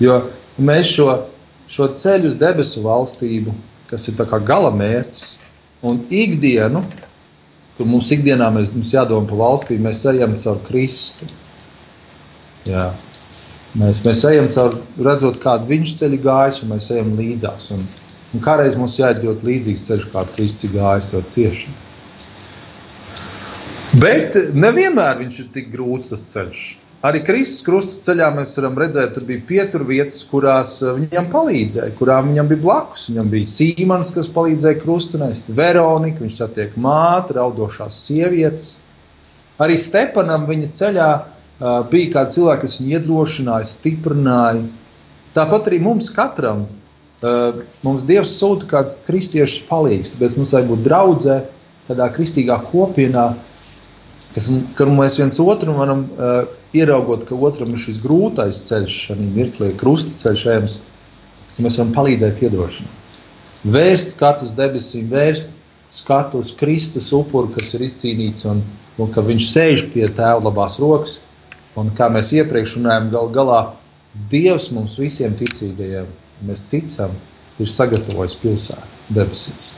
[0.00, 0.22] Jo
[0.60, 1.08] mēs šo,
[1.70, 3.54] šo ceļu uz debesu valstību,
[3.90, 5.36] kas ir kā gala mērķis,
[5.86, 6.82] un ikdienu,
[7.76, 11.28] kur mums ikdienā mēs, mums jādomā par valstīm, mēs ejam caur Kristu.
[12.68, 12.90] Jā.
[13.80, 17.70] Mēs, mēs ejam caur, redzot, kādu viņš ceļu gājis, un mēs ejam līdzās.
[17.76, 17.86] Un,
[18.34, 21.76] un kādreiz mums jāiet ļoti līdzīgs ceļš, kādu Kristus gājis ļoti cieši.
[23.98, 26.66] Bet nevienmēr viņš ir tik grūts tas ceļš.
[27.08, 32.28] Arī Kristus krusta ceļā mēs varam redzēt, tur bija pieturvietas, kurās eh, viņam palīdzēja, kurām
[32.30, 33.08] viņam bija blakus.
[33.10, 38.74] Viņam bija Sīmans, kas palīdzēja krustunēst, Veronika, viņš satiek māti, raudošās sievietes.
[39.60, 44.62] Arī Stepanam viņa ceļā uh, bija kādi cilvēki, kas viņu iedrošināja, stiprināja.
[45.36, 46.62] Tāpat arī mums katram,
[47.24, 51.36] uh, mums Dievs sūta kāds kristiešu palīgs, tāpēc mums vajag būt draudzē,
[51.90, 53.26] tādā kristīgā kopienā,
[54.34, 56.42] kas, kur mēs viens otru varam uh,
[56.76, 60.76] ieraugot, ka otram ir šis grūtais ceļš, šī mirklī, krusta ceļš, ejams,
[61.54, 62.98] ka mēs varam palīdzēt iedrošināt.
[63.70, 65.50] Vērst skatu uz debesīm, vērst
[65.92, 68.62] skatu uz Kristus upuru, kas ir izcīnīts un,
[69.00, 71.18] un ka viņš sēž pie tēva labās rokas.
[71.78, 73.60] Un kā mēs iepriekš runājām, gal galā
[74.30, 76.08] Dievs mums visiem ticīgajiem,
[76.48, 77.12] mēs ticam,
[77.62, 79.74] ir sagatavojis pilsētu debesīs.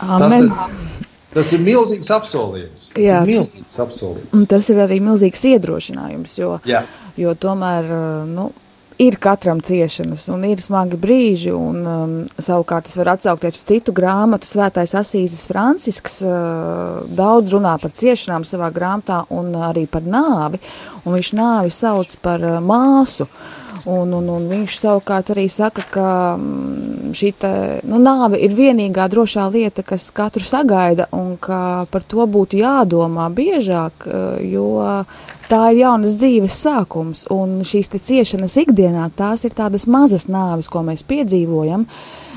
[0.00, 0.48] Amen.
[0.48, 1.05] Tas ir,
[1.36, 2.92] tas ir milzīgs apsolījums.
[2.94, 3.22] Tas Jā.
[3.22, 4.30] ir milzīgs apsolījums.
[4.36, 6.84] Un tas ir arī milzīgs iedrošinājums, jo, Jā.
[7.20, 8.50] jo tomēr uh, nu,
[8.98, 11.52] ir katram ciešanas, un ir smagi brīži.
[11.52, 14.48] Un, um, savukārt, es varu atsaukties uz citu grāmatu.
[14.48, 20.62] Svētais Asīzes Francisks uh, daudz runā par ciešanām savā grāmatā, un arī par nāvi.
[21.04, 23.28] Un viņš nāvi sauc par uh, māsu.
[23.86, 27.30] Un, un, un viņš savukārt arī saka, ka mm, šī
[27.86, 33.28] nu, nāve ir vienīgā drošā lieta, kas katru sagaida, un ka par to būtu jādomā
[33.30, 34.66] biežāk, eh, jo
[35.46, 37.26] tā ir jaunas dzīves sākums.
[37.30, 41.86] Un šīs ciešanas ikdienā tās ir tādas mazas nāves, ko mēs piedzīvojam.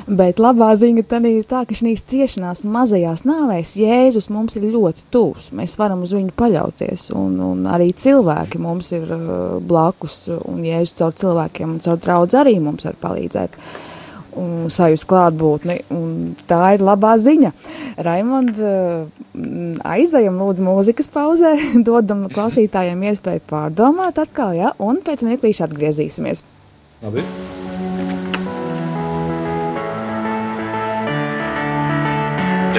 [0.10, 5.06] Bet labā ziņa tad ir tā, ka šīs ciešanās mazajās nāvēs Jēzus mums ir ļoti
[5.14, 5.52] tuvs.
[5.54, 10.98] Mēs varam uz viņu paļauties, un, un arī cilvēki mums ir uh, blakus, un Jēzus
[10.98, 13.60] caur cilvēkiem un caur draudz arī mums var palīdzēt.
[14.40, 17.54] Un sajust klātbūtni, un tā ir labā ziņa.
[18.10, 19.06] Raimond, uh,
[19.94, 21.54] aizējam lūdzu mūzikas pauzē,
[21.90, 26.46] dodam klausītājiem iespēju pārdomāt atkal, ja, un pēc mirklīša atgriezīsimies.
[27.06, 27.30] Labi.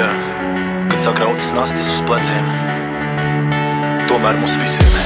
[0.00, 0.08] Jā,
[0.88, 2.48] kad sakrautas nastas uz pleciem,
[4.08, 4.96] tomēr mums visiem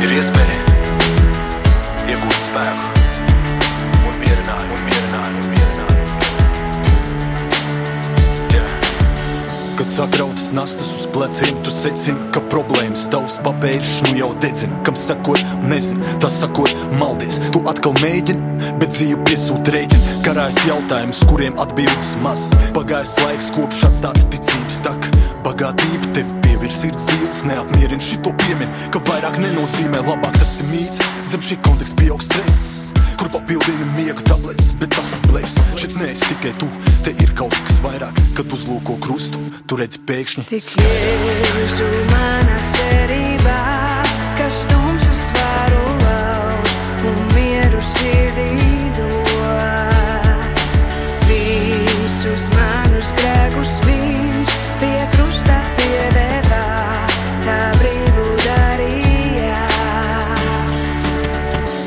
[0.00, 0.64] ir iespēja
[2.08, 2.93] iegūt spēku
[9.94, 14.74] sakrautas nastas uz pleciem, tu secini, ka problēmas tavs papēžs nu jau dedzina.
[14.86, 15.38] Kam sakot,
[15.70, 17.38] nezinu, tas sakot, maldies.
[17.54, 20.18] Tu atkal mēģini, bet dzīve piesūta rēķina.
[20.26, 22.48] Karājas jautājums, kuriem atbildes maz.
[22.74, 25.10] Pagājis laiks, kopš atstāta ticības tak.
[25.46, 31.04] Bagātība tevi pievirz sirds dzīves, neapmierina šito piemin, ka vairāk nenozīmē labāk tas ir mīts.
[31.30, 32.83] Zem šī konteksta pieaug stress
[33.18, 35.54] kur papildina miega tabletes, bet tas ir blēs.
[35.78, 36.68] Šeit neesi tikai tu,
[37.04, 40.46] te ir kaut kas vairāk, kad uzlūko krustu, tu redzi pēkšņi.
[40.50, 43.60] Tik jēzu manā cerībā,
[44.40, 46.74] kas tumsas varu lauž
[47.10, 48.50] un mieru sirdī
[48.98, 50.54] dod.
[51.28, 56.64] Visus manus grēkus viņš pie krusta piedevā,
[57.46, 59.62] tā brīvu darīja.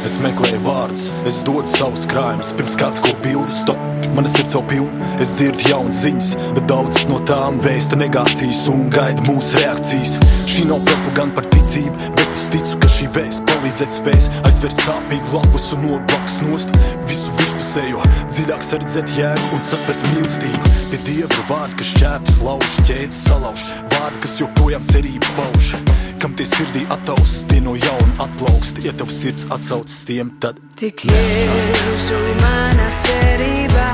[0.07, 0.86] Es meklēju vārdus,
[1.27, 3.79] es dodu savus krājumus, pirms kāds ko bildi stop.
[4.15, 8.87] Mana sirds jau pilna, es dzirdu jaunas ziņas, bet daudzas no tām vēsta negācijas un
[8.93, 10.15] gaida mūsu reakcijas.
[10.47, 15.35] Šī nav propaganda par ticību, bet es ticu, ka šī vēsts palīdzēt spēs aizvērt sāpīgu
[15.35, 16.73] lapus un no blakus nost
[17.09, 20.73] visu virspusējo, dziļāk sardzēt jēgu un satvert mīlestību.
[20.93, 25.75] Pie dieva vārdi, kas šķēpjas lauž, ķēdes salauž, vārdi, kas joprojām cerību pauž.
[26.17, 31.05] Kam tie sirdī ataus, tie no jauna atplaukst, ja tev sirds atsaucas tiem, tad Tik
[31.05, 33.85] jēzu manā cerībā,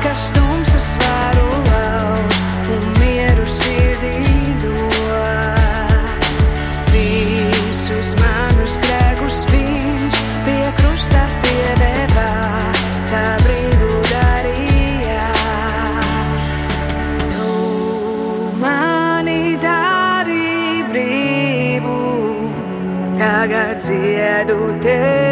[0.00, 1.31] kas tumsas varu
[23.92, 25.31] tagad ziedu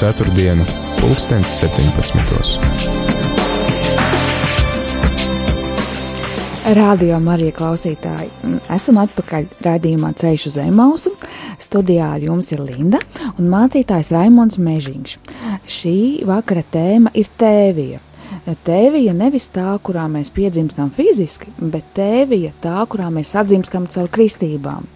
[0.00, 0.64] ceturtdienu,
[1.00, 2.16] pulkstens 17.
[6.72, 8.30] Radio Marija klausītāji,
[8.72, 11.12] esam atpakaļ raidījumā Ceļš uz Zemausu.
[11.60, 13.02] Studijā ar jums ir Linda
[13.34, 15.18] un mācītājs Raimons Mežiņš.
[15.68, 15.94] Šī
[16.32, 18.00] vakara tēma ir tēvija.
[18.64, 24.88] Tēvija nevis tā, kurā mēs piedzimstam fiziski, bet tēvija tā, kurā mēs atdzimstam caur kristībām.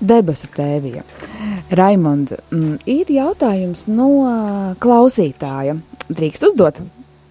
[0.00, 1.08] Debesu tēvija.
[1.70, 4.08] Raimond, mm, ir jautājums no
[4.82, 5.76] klausītāja.
[6.10, 6.80] Drīkst uzdot?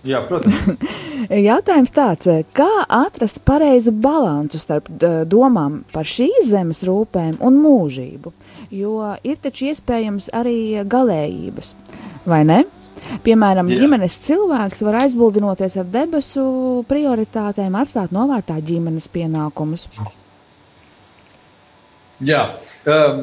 [0.07, 0.69] Jā, protams.
[1.49, 4.87] Jautājums tāds, kā atrast pareizu balansu starp
[5.27, 8.31] domām par šīs zemes rūpēm un mūžību?
[8.71, 11.75] Jo ir taču iespējams arī galējības,
[12.29, 12.63] vai ne?
[13.25, 13.83] Piemēram, Jā.
[13.83, 16.45] ģimenes cilvēks var aizbildinoties ar debesu
[16.89, 19.87] prioritātēm, atstāt novārtā ģimenes pienākumus.
[22.19, 22.41] Jā,
[22.83, 23.21] um,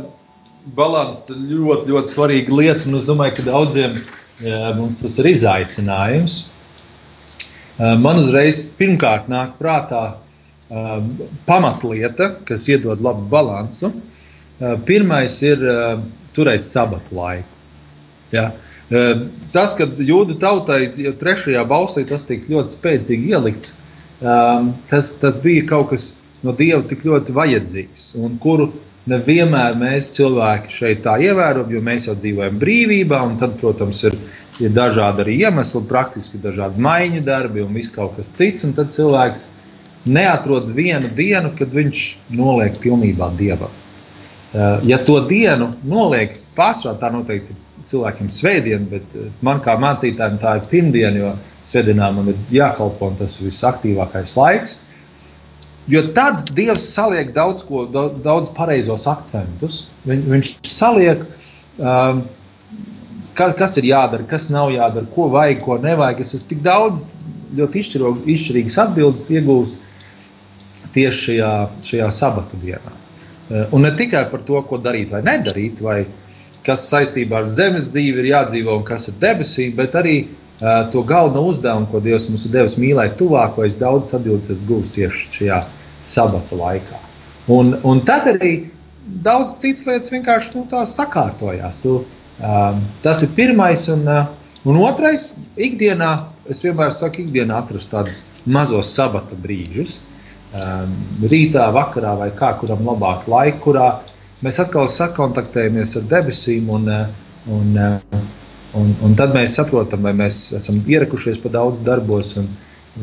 [0.74, 2.90] balans ir ļoti, ļoti svarīga lieta.
[2.98, 6.38] Es domāju, ka daudziem uh, mums tas ir izaicinājums.
[7.76, 11.00] Uh, man uzreiz pirmkārt nāk prātā uh,
[11.48, 13.94] pamatlieta, kas iedod labu balansu.
[14.88, 15.60] Pirmais ir
[16.32, 17.58] turēt sabatu laiku.
[18.32, 18.46] Ja?
[19.52, 23.74] Tas, ka jūdu tautai jau trešajā balsī tas tika ļoti spēcīgi ielikts,
[24.88, 26.06] tas, tas bija kaut kas
[26.40, 28.70] no dieva tik ļoti vajadzīgs, un kuru
[29.10, 34.16] nevienmēr mēs cilvēki šeit tā ievērojam, jo mēs jau dzīvojam brīvībā, un tad, protams, ir,
[34.62, 39.46] ir dažādi arī iemesli, praktiski dažādi maiņu darbi un viss kaut kas cits, tad cilvēks
[40.06, 42.06] neatrod vienu dienu, kad viņš
[42.38, 43.70] noliek pilnībā dievam.
[44.54, 47.56] Uh, Ja to dienu noliek pārsvarā, tā noteikti
[47.90, 51.32] cilvēkiem svētdiena, bet uh, man kā mācītājiem tā ir pirmdiena, jo
[51.66, 54.76] svētdienā man ir jākalpo un tas ir visaktīvākais laiks.
[55.88, 57.84] Jo tad Dievs saliek daudz, ko,
[58.24, 59.84] daudz, pareizos akcentus.
[60.08, 61.22] Viņ, viņš saliek,
[61.78, 62.24] um,
[63.38, 66.24] ka, kas ir jādara, kas nav jādara, ko vajag, ko nevajag.
[66.24, 67.08] Es esmu tik daudz
[67.56, 69.82] ļoti izšķiro, izšķirīgas atbildes iegūst
[70.96, 71.52] tieši šajā,
[71.86, 72.94] šajā sabata dienā.
[73.46, 76.00] Eh, Un ne tikai par to, ko darīt vai nedarīt, vai
[76.66, 80.45] kas saistībā ar zemes dzīvi ir jādzīvo un kas ir debesīm, bet arī uh,
[80.92, 85.28] to galveno uzdevumu, ko Dievs mums ir devis mīlēt tuvāko, es daudz atbildes gūstu tieši
[85.34, 85.60] šajā
[86.06, 87.02] sabata laikā.
[87.52, 88.54] Un, un tad arī
[89.06, 91.80] daudz citas lietas vienkārši nu, sakārtojās.
[91.84, 91.98] Tu,
[92.40, 93.86] um, tas ir pirmais.
[93.92, 94.26] Un, uh,
[94.66, 96.10] un otrais, ikdienā,
[96.50, 100.00] es vienmēr saku, ikdienā atrast tādus mazos sabata brīžus.
[100.56, 100.94] Um,
[101.26, 103.86] rītā, vakarā vai kā kuram labāk laika, kurā
[104.46, 106.70] mēs atkal sakontaktējamies ar debesīm.
[106.72, 107.06] Un, uh,
[107.52, 108.26] un, uh,
[108.76, 112.48] un, un tad mēs saprotam, vai mēs esam ierakušies pa daudz darbos, un,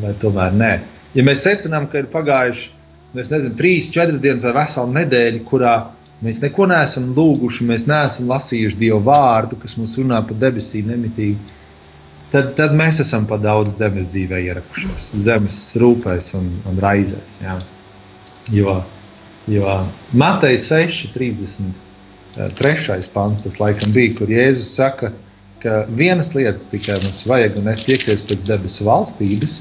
[0.02, 0.72] vai tomēr nē.
[1.14, 2.70] Ja mēs secinām, ka ir pagājuši
[3.14, 5.74] nu, nezinu, trīs, četras dienas vai veselu nedēļu, kurā
[6.24, 11.38] mēs neko neesam lūguši, mēs neesam lasījuši Dieva vārdu, kas mums runā par debesīm nemitīgi,
[12.32, 17.38] tad, tad mēs esam pa daudz zemes dzīvē ierakušies, zemes rūpēs un, un raizēs.
[17.44, 17.58] Jā.
[18.52, 18.80] Jo,
[19.48, 19.76] jo
[20.12, 23.06] Mateja 6, 33.
[23.14, 25.33] pāns tas laikam bija, kur Jēzus saka, ka
[25.96, 29.60] vienas lietas tikai mums vajag un tiekties pēc debesu valstības,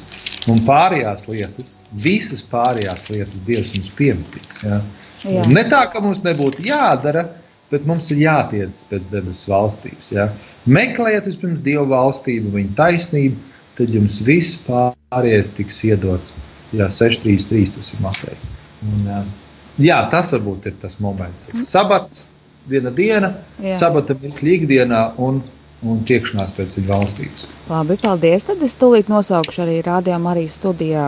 [0.51, 4.59] un pārējās lietas, visas pārējās lietas Dievs mums piemetīs.
[4.65, 4.81] Ja?
[5.23, 5.45] Jā.
[5.51, 7.27] Ne tā, ka mums nebūtu jādara,
[7.71, 10.11] bet mums ir jātiec pēc debesu valstības.
[10.13, 10.27] Ja?
[10.69, 13.39] Meklējiet vispirms Dieva valstību, viņa taisnību,
[13.79, 16.35] tad jums viss pārējais tiks iedots.
[16.73, 18.53] Jā, 633 tas ir Mateja.
[18.83, 19.23] Un, jā,
[19.87, 21.45] jā, tas varbūt ir tas moments.
[21.47, 22.23] Tas sabats,
[22.69, 23.75] viena diena, Jā.
[23.81, 25.41] sabata mirkļa ikdienā un,
[25.83, 27.45] un tiekšanās pēc viņa valstības.
[27.69, 28.45] Labi, paldies.
[28.47, 31.07] Tad es tūlīt nosaukšu arī rādījumā, arī studijā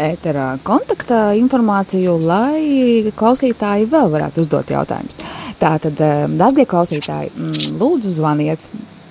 [0.00, 5.20] ēterā kontakta informāciju, lai klausītāji vēl varētu uzdot jautājumus.
[5.60, 8.60] Tātad, eh, darbie klausītāji, mm, lūdzu zvaniet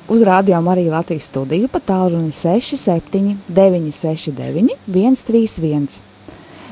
[0.08, 6.02] uz rādījumā arī Latvijas studiju pa tālruni 67 969 131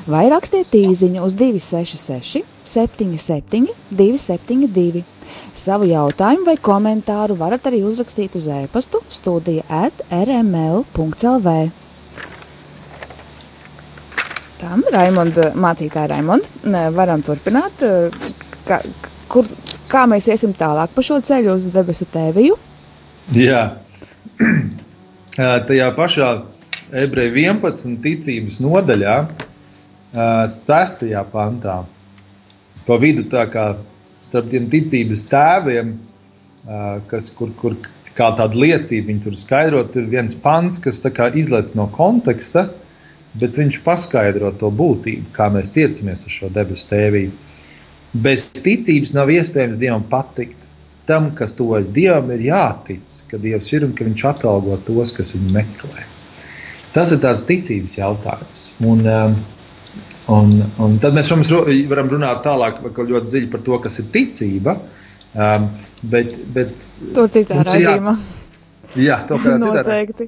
[0.07, 5.03] vai rakstiet īsiņu uz 266, 77, 272.
[5.53, 11.55] Savu jautājumu vai komentāru varat arī uzrakstīt uz e-pastu studija at rml.lv.
[14.63, 17.83] Tā, Raimonda, mācītāja Raimonda, varam turpināt.
[18.63, 18.79] Kā,
[19.27, 19.49] kur,
[19.91, 22.57] kā mēs iesim tālāk pa šo ceļu uz debesu tēviju?
[23.35, 23.63] Jā,
[25.69, 26.29] tajā pašā
[27.03, 27.97] ebreju 11.
[28.03, 29.17] ticības nodaļā,
[30.13, 31.05] 6.
[31.33, 31.79] pantā,
[32.87, 33.73] pa vidu tā kā
[34.23, 35.93] starp tiem ticības tēviem,
[37.11, 37.75] kas, kur, kur
[38.17, 42.69] kā tāda liecība viņi tur skaidrot, ir viens pants, kas izlaiž no konteksta,
[43.39, 47.33] bet viņš paskaidro to būtību, kā mēs tiecamies uz šo debesu tēvību.
[48.13, 50.59] Bez ticības nav iespējams Dievam patikt,
[51.09, 55.33] tam, kas tuvojas Dievam, ir jātic, ka Dievs ir un ka Viņš atalgo tos, kas
[55.33, 56.05] viņu meklē.
[56.93, 58.67] Tas ir tāds ticības jautājums.
[58.85, 59.33] Un, um,
[60.31, 64.05] un, un tad mēs protams, ro- varam runāt tālāk ļoti dziļi par to, kas ir
[64.13, 64.77] ticība.
[65.33, 65.69] Um,
[66.03, 66.73] bet, bet,
[67.15, 68.11] To citā raidījumā.
[69.01, 70.27] Jā, to kā citā.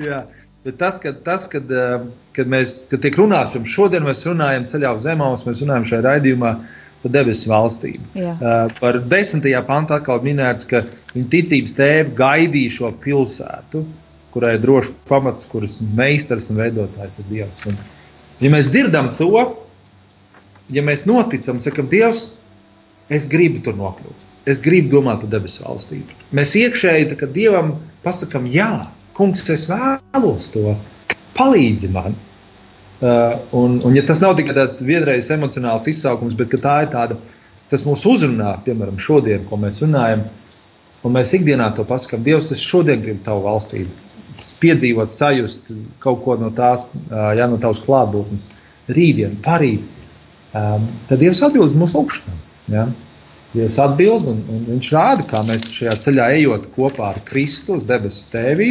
[0.00, 0.22] Jā,
[0.64, 4.64] bet tas, kad, tas, kad, eh, kad mēs kad tiek runāts par šodien, mēs runājam
[4.70, 6.52] ceļā uz zemes, mēs runājam šajā raidījumā
[7.02, 8.00] par debesu valstīm.
[8.16, 8.32] Jā.
[8.40, 10.80] Eh, Par desmitajā pantā atkal minēts, ka
[11.12, 13.84] viņa ticības tēva gaidīja šo pilsētu,
[14.32, 17.66] kurai ir drošs pamats, kuras meistars un veidotājs ir Dievs.
[17.68, 17.76] Un,
[18.42, 19.30] ja mēs dzirdam to,
[20.72, 22.32] ja mēs noticam, sakam, Dievs,
[23.12, 24.28] es gribu tur nokļūt.
[24.50, 26.16] Es gribu domāt par debesu valstību.
[26.34, 30.74] Mēs iekšēji Dievam pasakām, jā, kungs, es vēlos to,
[31.38, 32.16] palīdzi man.
[33.02, 37.16] Uh, un, un, ja tas nav tikai tāds vienreizes emocionāls izsaukums, bet tā ir tāda,
[37.70, 40.22] tas mūs uzrunā, piemēram, šodien, ko mēs runājam,
[41.02, 43.90] un mēs ikdienā to pasakām, Dievs, es šodien gribu tavu valstību,
[44.62, 45.70] piedzīvot, sajust
[46.02, 48.48] kaut ko no tās, jā, no tavas klātbūtnes,
[48.92, 49.84] rītdien, parīt.
[50.52, 52.40] Tad Dievs atbild uz mūsu lūgšanām.
[52.72, 52.86] Ja?
[53.52, 57.86] Dievs atbild, un, un viņš rāda, kā mēs šajā ceļā ejot kopā ar Kristu uz
[57.88, 58.70] debesu tēvī,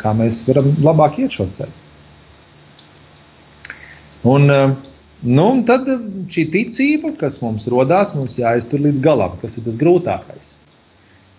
[0.00, 1.78] kā mēs varam labāk iet šo ceļu.
[4.32, 5.88] Un, nu, un tad
[6.30, 10.52] šī ticība, kas mums radās, mums jāiztur līdz galam, kas ir tas grūtākais.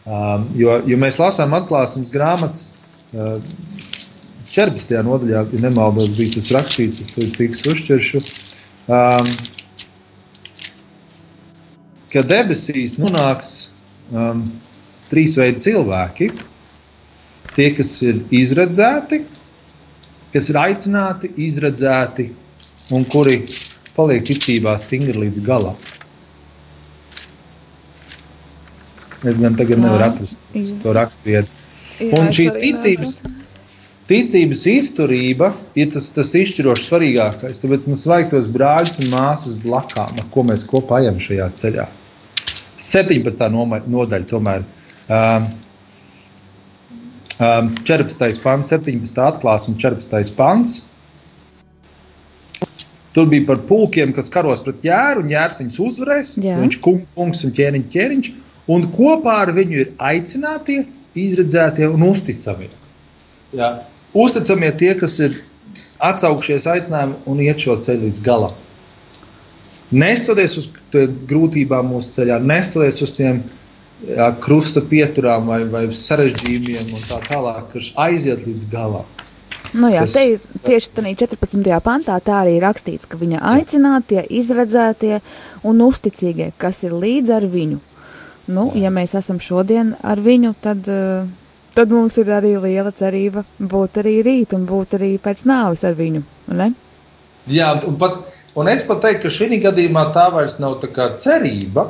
[0.04, 2.74] Um, jo, jo mēs lasām atklāsmes grāmatas
[3.14, 4.94] 14.
[5.06, 8.22] nodaļā, ja nemaldos, bija tas rakstīts, es to fiks uzķeršu.
[8.92, 9.30] Um,
[12.14, 13.54] ka debesīs nonāks
[14.12, 14.48] um,
[15.12, 16.32] trīs veidi cilvēki.
[17.54, 19.22] Tie, kas ir izredzēti,
[20.34, 22.32] kas ir aicināti, izredzēti
[22.94, 23.44] un kuri
[23.94, 25.78] paliek ticībā stingri līdz galam.
[29.24, 31.63] Es gan tagad nevaru atrast to raksturvietu.
[32.00, 33.18] Jā, Un šī ticības,
[34.10, 37.62] ticības izturība ir tas, tas izšķirošs svarīgākais.
[37.64, 41.86] Tāpēc mums vajag tos brāļus un māsas blakām, ar ko mēs kopā ejam šajā ceļā.
[42.84, 43.46] 17.
[43.54, 44.64] noma- nodaļa, tomēr
[45.08, 45.46] um,
[47.40, 48.42] um, 14.
[48.44, 49.22] pants, 17.
[49.28, 50.34] atklāsme, 14.
[50.36, 50.82] pants.
[53.14, 56.34] Tur bija par pulkiem, kas karos pret jēru, un jērs viņus uzvarēs.
[56.42, 56.58] Jā.
[56.58, 58.30] Viņš kungs un ķēniņš, ķēniņš,
[58.74, 60.80] un kopā ar viņu ir aicinātie,
[61.16, 62.70] izredzētie un uzticamie.
[63.54, 63.72] Jā.
[64.14, 65.40] Uzticamie tie, kas ir
[66.04, 68.54] atsaukšies aicinājumu un iet šo ceļu līdz galam.
[69.94, 70.70] Nestoties uz
[71.30, 73.44] grūtībām mūsu ceļā, nestoties uz tiem
[74.08, 79.06] jā, krusta pieturām vai, vai sarežģījumiem un tā tālāk, kas aiziet līdz galam.
[79.74, 81.80] Nu jā, Tas- te ir tieši tādā 14.
[81.82, 85.22] pantā tā arī ir rakstīts, ka viņa aicinātie, izredzētie
[85.64, 87.80] un uzticīgie, kas ir līdz ar viņu.
[88.52, 91.28] Nu, ja mēs esam šodien ar viņu, tad, eh,
[91.76, 95.96] tad mums ir arī liela cerība būt arī rīt un būt arī pēc nāves ar
[95.96, 96.24] viņu.
[96.52, 96.74] Ne?
[97.48, 98.20] Jā, un, pat,
[98.56, 101.88] un es pat teiktu, ka šī gadījumā tā vairs nav tā kā cerība,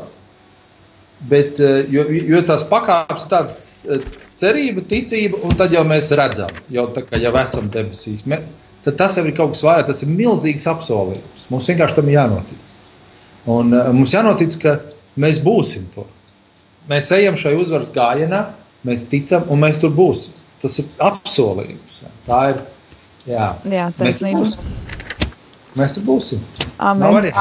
[1.26, 3.58] bet eh, jo, jo tās pakāpes tādas
[3.90, 4.06] eh,
[4.38, 8.28] cerība, ticība, un tad jau mēs redzam, jau tā kā jau esam debesīs.
[8.30, 8.44] Me,
[8.86, 11.50] tad tas jau ir kaut kas vairāk, tas ir milzīgs apsolījums.
[11.50, 12.76] Mums vienkārši tam jānotic.
[13.50, 14.82] Un mums jānotic, ka
[15.18, 16.06] mēs būsim tur.
[16.90, 18.42] Mēs ejam šajā uzvaras gājienā,
[18.88, 20.36] mēs ticam, un mēs tur būsim.
[20.64, 22.02] Tas ir apsolījums.
[22.28, 22.62] Tā ir.
[23.28, 24.44] Jā, Jā, mēs tur taisnība.
[24.44, 25.30] būsim.
[25.80, 26.44] Mēs tur būsim.
[26.84, 27.32] Amen.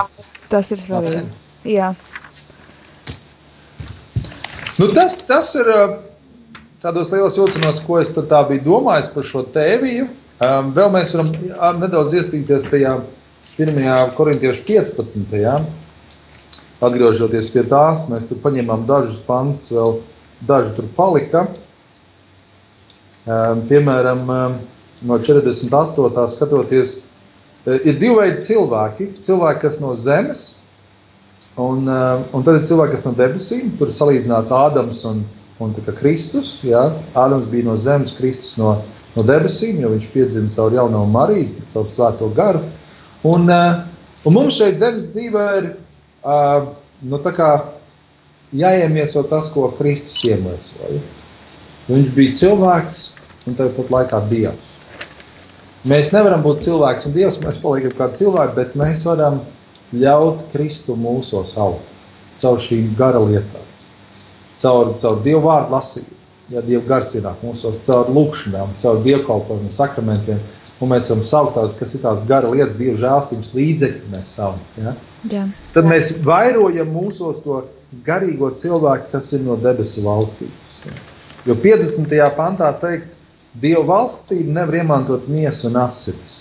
[0.53, 1.27] Tas ir svarīgi.
[1.73, 1.93] Jā,
[4.81, 5.69] Nu, tas, tas ir
[6.83, 10.07] tādos lielos vilcienos, ko es tā biju domājis par šo tēviju.
[10.43, 12.97] Um, vēl mēs varam nedaudz iestrīgties tajā
[13.61, 13.77] 1.
[14.17, 15.37] korintiešu 15.
[16.83, 20.01] Atgriežoties pie tās, mēs tur paņēmām dažus pantus, vēl
[20.49, 21.47] daži tur palika.
[23.23, 24.57] Um, piemēram, um,
[25.07, 26.27] no 48.
[26.33, 26.97] skatoties,
[27.67, 29.13] eh, ir divi veidi cilvēki.
[29.23, 30.49] Cilvēki, kas no zemes,
[31.57, 35.21] Un, uh, un tad ir cilvēki, kas no debesīm, tur ir salīdzināts Ādams un,
[35.61, 36.61] un Kristus.
[36.65, 36.87] Jā.
[37.13, 38.79] Ādams bija no zemes, Kristus no,
[39.13, 42.63] no debesīm, jo viņš piedzima caur jauno Mariju, caur svēto garu.
[43.29, 45.69] Un, un mums šeit zemes dzīvē ir
[46.25, 46.69] uh,
[47.03, 47.21] nu,
[48.53, 51.01] jāiemieso tas, ko Kristus iemiesoja.
[51.89, 53.01] Viņš bija cilvēks
[53.49, 54.75] un tāpat laikā Dievs.
[55.89, 59.41] Mēs nevaram būt cilvēks un Dievs, mēs paliekam kā cilvēki, bet mēs varam
[59.93, 61.89] ļaut Kristu mūsos augt
[62.41, 63.65] caur šīm gara lietām,
[64.61, 66.19] caur, caur Dievu vārdu lasību,
[66.55, 70.41] ja Dieva gars ienāk mūsos, caur lūkšanām, caur dievkalpojumu, sakramentiem,
[70.81, 74.65] un mēs varam saukt tās, kas ir tās gara lietas, Dieva žēlstības līdzekļi mēs saucam.
[74.81, 74.97] Ja?
[75.31, 75.47] Jā.
[75.75, 77.63] Tad mēs vairojam mūsos to
[78.07, 80.81] garīgo cilvēku, kas ir no debesu valstības.
[81.47, 82.15] Jo 50.
[82.37, 86.37] pantā teikts, Dieva valstība nevar iemantot miesu un asinis.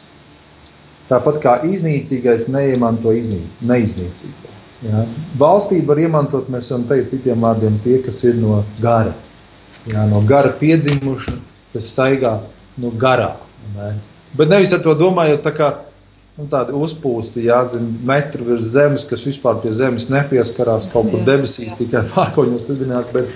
[1.10, 4.54] Tāpat kā iznīcīgais neiemanto iznī, neiznīcīgo.
[4.86, 5.04] Ja.
[5.42, 9.12] Valstību var iemantot, mēs varam teikt, citiem vārdiem, tie, kas ir no gara.
[9.92, 11.36] Ja, no gara piedzimuši,
[11.74, 12.38] kas staigā
[12.80, 13.34] no garā.
[13.76, 13.92] Ne.
[14.40, 15.70] Bet nevis ar to domājot, tā kā
[16.40, 21.76] nu, tādi uzpūsti, jāzina, metru virs zemes, kas vispār pie zemes nepieskarās, kaut kur debesīs
[21.80, 23.36] tikai pārkoņos lidinās, bet,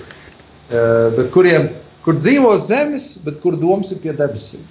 [0.70, 1.70] eh, bet kuriem,
[2.06, 4.64] kur dzīvo zemes, bet kur domas ir pie debesīm.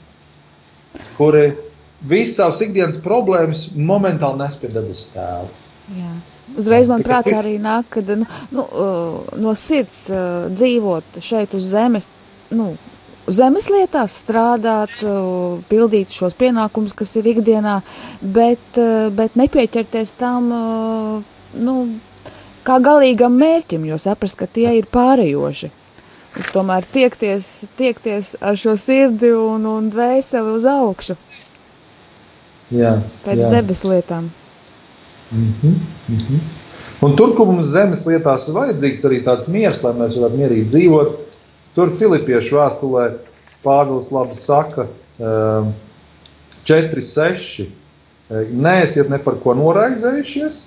[1.17, 1.49] Kuri
[2.05, 5.51] visas savas ikdienas problēmas momentāli nes pie debesu tēva.
[5.95, 6.13] Jā.
[6.55, 11.71] Uzreiz man prātā arī nāk, ka nu, nu, uh, no sirds uh, dzīvot šeit uz
[11.73, 12.07] zemes,
[12.53, 12.76] nu,
[13.28, 14.97] zemes lietās strādāt,
[15.69, 17.80] pildīt šos pienākumus, kas ir ikdienā,
[18.21, 20.51] bet, uh, bet nepieķerties tam,
[21.55, 21.76] nu,
[22.65, 25.71] kā galīgam mērķim, jo saprast, ka tie ir pārējoši.
[26.51, 31.15] Tomēr tiekties, tiekties ar šo sirdi un, un dvēseli uz augšu
[32.73, 33.51] Jā, pēc jā.
[33.53, 34.28] debesu lietām.
[35.32, 35.78] Mhm,
[36.11, 36.41] mhm.
[37.05, 40.67] Un tur, kur mums zemes lietās ir vajadzīgs arī tāds miers, lai mēs varētu mierīgi
[40.71, 41.15] dzīvot,
[41.76, 43.07] tur Filipiešu vēstulē
[43.65, 44.88] Pāvils labi saka,
[45.19, 45.73] ehm,
[46.65, 47.67] 4,6.
[48.49, 50.63] Neesiet ne par ko noraizējušies,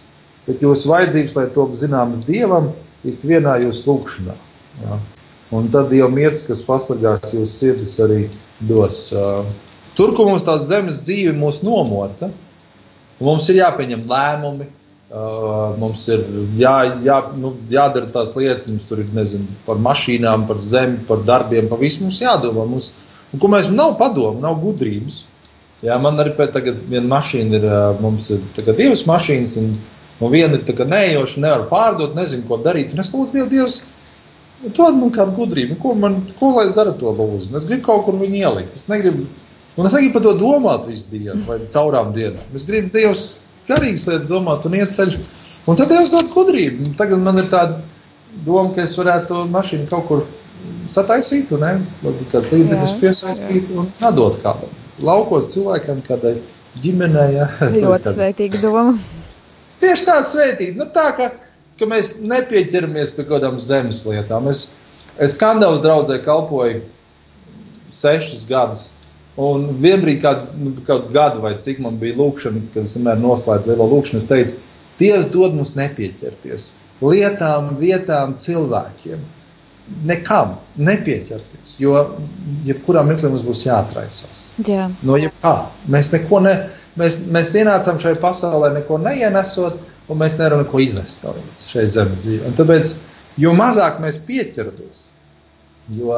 [0.46, 2.70] bet jūsu vajadzības, lai top zināmas dievam,
[3.06, 4.36] ikvienā jūsu lūgšanā.
[4.84, 4.98] Ja?
[5.54, 8.20] Un tad Dieva miers, kas pasargās jūsu sirdis, arī
[8.68, 9.08] dos.
[9.96, 12.28] Tur, kur mums tā zemes dzīve mūs nomoca,
[13.24, 14.68] mums ir jāpieņem lēmumi,
[15.10, 16.24] uh, mums ir
[16.58, 21.24] jā, jā, nu, jādara tās lietas, mums tur ir nezinu, par mašīnām, par zemi, par
[21.28, 22.66] darbiem, par visu mums jādomā.
[22.68, 22.92] Mums,
[23.32, 25.24] un, ko mēs nav padomu, nav gudrības.
[25.84, 29.76] Jā, man arī tam viena mašīna ir, ā, mums ir tagad divas mašīnas, un,
[30.18, 32.92] un viena ir neejoša, nevar pārdot, nezinu, ko darīt.
[32.94, 33.82] Un es lūdzu, Dievu, Dievs,
[34.74, 37.54] dod man kādu gudrību, ko, man, ko lai es daru to lūdzu.
[37.54, 38.74] Es gribu kaut kur viņu ielikt.
[38.74, 39.28] Es negribu,
[39.78, 42.42] un es negribu par to domāt visu dienu vai caurām dienām.
[42.58, 43.28] Es gribu Dievs
[43.68, 45.18] garīgas lietas domāt un iet ceļš.
[45.68, 46.94] Un tad Dievs dod gudrību.
[46.98, 47.82] Tagad man ir tāda
[48.44, 50.24] doma, ka es varētu to mašīnu kaut kur
[50.90, 51.74] sataisīt, un ne?
[52.02, 54.72] varbūt kāds līdzeklis Jā, piesaistīt un atdot kādam.
[55.04, 56.38] Laukos cilvēkam, kādai
[56.82, 57.36] ģimenei.
[57.36, 57.48] Ja?
[57.84, 58.96] Ļoti svētīga doma.
[59.82, 60.76] Tieši tā svētīt.
[60.78, 61.30] Nu, tā, ka,
[61.78, 64.48] ka mēs nepieķeramies pie kaut kādām zemes lietām.
[64.50, 64.70] Es,
[65.22, 66.82] es Kandavas draudzē kalpoju
[67.94, 68.90] sešus gadus.
[69.38, 73.76] Un vienbrīd, kad nu, kaut gadu vai cik man bija lūkšana, kad es vienmēr noslēdzu
[73.78, 74.58] vēl lūkšanu, es teicu,
[74.98, 79.20] Dievs dod mums nepieķerties lietām, vietām, cilvēkiem.
[80.08, 81.94] Nekam nepieķerties, jo
[82.66, 84.40] jebkurā mirklī mums būs jāatraisās.
[84.66, 85.54] Jā, No jebkā.
[85.88, 86.56] Mēs neko ne,
[87.00, 89.78] mēs, mēs ienācām šai pasaulē, neko neienesot,
[90.08, 91.32] un mēs nevaram neko iznest no
[91.62, 92.50] šai zemes dzīvē.
[92.50, 92.92] Un Tāpēc,
[93.40, 95.06] jo mazāk mēs pieķeramies,
[95.96, 96.12] jo,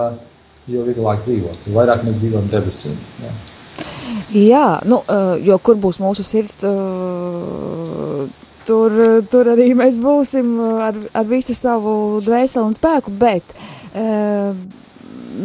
[0.68, 2.98] jo vieglāk dzīvot, jo vairāk mēs dzīvojam debesīm.
[3.24, 3.32] Jā.
[4.34, 8.26] Jā nu, uh, jo kur būs mūsu sirds, uh,
[8.68, 8.98] tur,
[9.30, 13.56] tur arī mēs būsim uh, ar, ar visu savu dvēseli un spēku, bet
[13.94, 14.52] uh,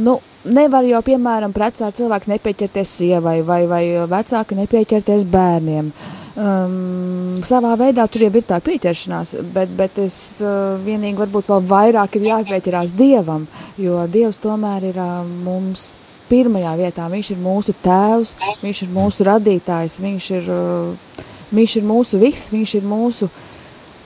[0.05, 5.91] nu, nevar jau, piemēram, precāt cilvēks nepieķerties sievai vai, vai vecāki nepieķerties bērniem.
[6.35, 11.61] Um, savā veidā tur jau ir tā pieķeršanās, bet, bet es uh, vienīgi varbūt vēl
[11.69, 13.45] vairāk ir jāpieķerās Dievam,
[13.79, 15.93] jo Dievs tomēr ir uh, mums
[16.27, 17.07] pirmajā vietā.
[17.13, 21.23] Viņš ir mūsu tēvs, viņš ir mūsu radītājs, viņš ir, uh,
[21.55, 23.31] viņš ir mūsu viss, viņš ir mūsu.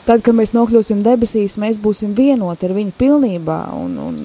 [0.10, 3.60] Tad, kad mēs nokļūsim debesīs, mēs būsim vienoti ar viņu pilnībā.
[3.78, 4.16] Un, un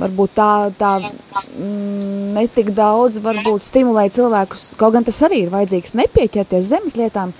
[0.00, 5.92] varbūt tā, tā mm, netik daudz varbūt stimulē cilvēkus, kaut gan tas arī ir vajadzīgs
[6.00, 7.34] nepieķerties zemes lietām,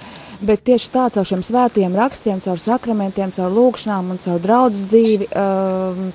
[0.44, 5.30] bet tieši tā caur šiem svētajiem rakstiem, caur sakramentiem, caur lūkšanām un caur draudzes dzīvi.
[5.32, 6.12] Um,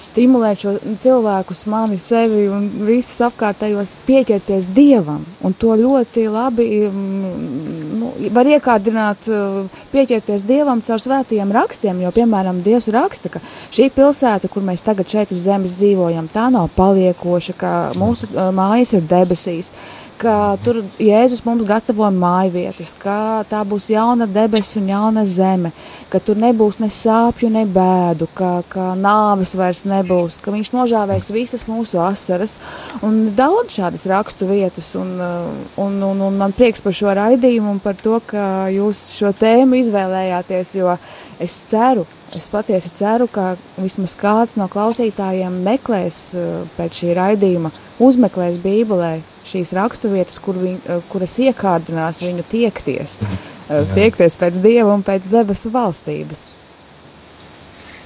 [0.00, 5.24] stimulēt šo cilvēkus, mani, sevi un visus apkārtējos pieķerties dievam.
[5.44, 7.64] Un to ļoti labi mm,
[8.00, 12.02] nu, var iekārdināt, uh, pieķerties dievam caur svētajiem rakstiem.
[12.04, 13.42] Jo, piemēram, Dievs raksta, ka
[13.74, 18.50] šī pilsēta, kur mēs tagad šeit uz zemes dzīvojam, tā nav paliekoša, ka mūsu uh,
[18.54, 19.72] mājas ir debesīs
[20.18, 25.72] ka tur Jēzus mums gatavo māju vietas, ka tā būs jauna debesis un jauna zeme,
[26.12, 31.30] ka tur nebūs ne sāpju, ne bēdu, ka, ka nāves vairs nebūs, ka viņš nožāvēs
[31.34, 32.56] visas mūsu asaras
[33.04, 34.92] un daudz šādas rakstu vietas.
[34.98, 39.34] Un, un, un, un man prieks par šo raidījumu un par to, ka jūs šo
[39.36, 40.98] tēmu izvēlējāties, jo
[41.42, 47.70] es ceru, Es patiesi ceru, ka vismaz kāds no klausītājiem meklēs uh, pēc šī raidījuma,
[48.02, 49.12] uzmeklēs Bībelē
[49.46, 55.28] šīs raksturvietas, kur viņ, uh, kuras iekārdinās viņu tiekties, uh, tiekties pēc Dieva un pēc
[55.32, 56.46] debesu valstības.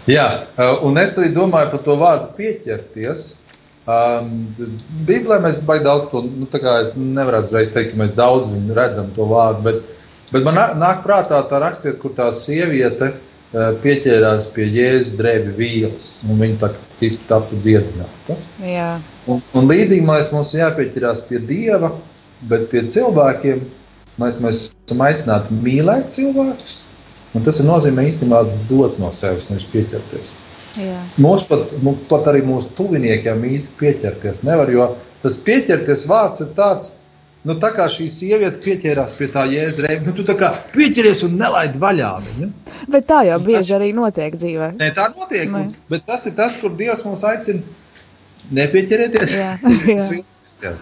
[0.08, 3.28] Jā, uh, un es arī domāju par to vārdu pieķerties.
[3.88, 4.50] Um,
[5.08, 6.48] Bībelē mēs baigi daudz to, nu,
[7.48, 9.78] uzreiz teikt, ka mēs daudz viņu redzam to vārdu, bet,
[10.32, 15.54] bet man nā- nāk prātā tā rakstiet, kur tā sieviete uh, pieķērās pie Jēzus drēbi
[15.56, 16.68] vīles, un viņa tā
[17.00, 18.36] tika tapu dziedināta.
[18.64, 21.90] Jā, Un, un līdzīgi mēs mums jāpieķerās pie Dieva,
[22.48, 23.58] bet pie cilvēkiem
[24.20, 26.78] mēs, mēs esam aicināti mīlēt cilvēkus.
[27.36, 28.40] Un tas nozīmē īstenībā
[28.70, 30.30] dot no sevis, nevis pieķerties.
[30.80, 31.02] jā.
[31.20, 36.54] Mums pat, nu, pat arī mūsu tuviniekiem īsti pieķerties nevar, jo tas pieķerties vārds ir
[36.56, 36.94] tāds.
[37.48, 41.38] Nu, tā kā šī sieviete pieķērās pie tā jēzdrēba, nu, tu tā kā pieķeries un
[41.40, 42.48] nelaid vaļā viņu.
[42.92, 44.74] Bet tā jau bieži arī notiek dzīvē.
[44.76, 45.48] Nē, tā notiek.
[45.54, 45.62] Nē.
[45.88, 47.64] Bet tas ir tas, kur Dievs mūs aicina
[48.58, 49.36] nepieķerieties.
[49.38, 49.56] Jā,
[50.66, 50.76] jā.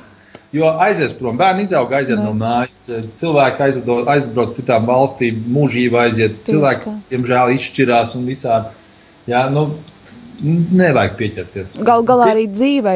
[0.55, 2.25] Jo aizies prom, bērni izauga, aiziet Nē.
[2.27, 2.85] no mājas,
[3.21, 6.39] cilvēki aizdo, aizbrauc citām valstīm, mūžībā aiziet.
[6.41, 6.97] Tieši Cilvēki, tā.
[7.13, 8.75] diemžēl, izšķirās un visādi.
[9.31, 9.69] Jā, nu,
[10.43, 11.77] nevajag pieķerties.
[11.87, 12.95] Gal galā arī dzīvē,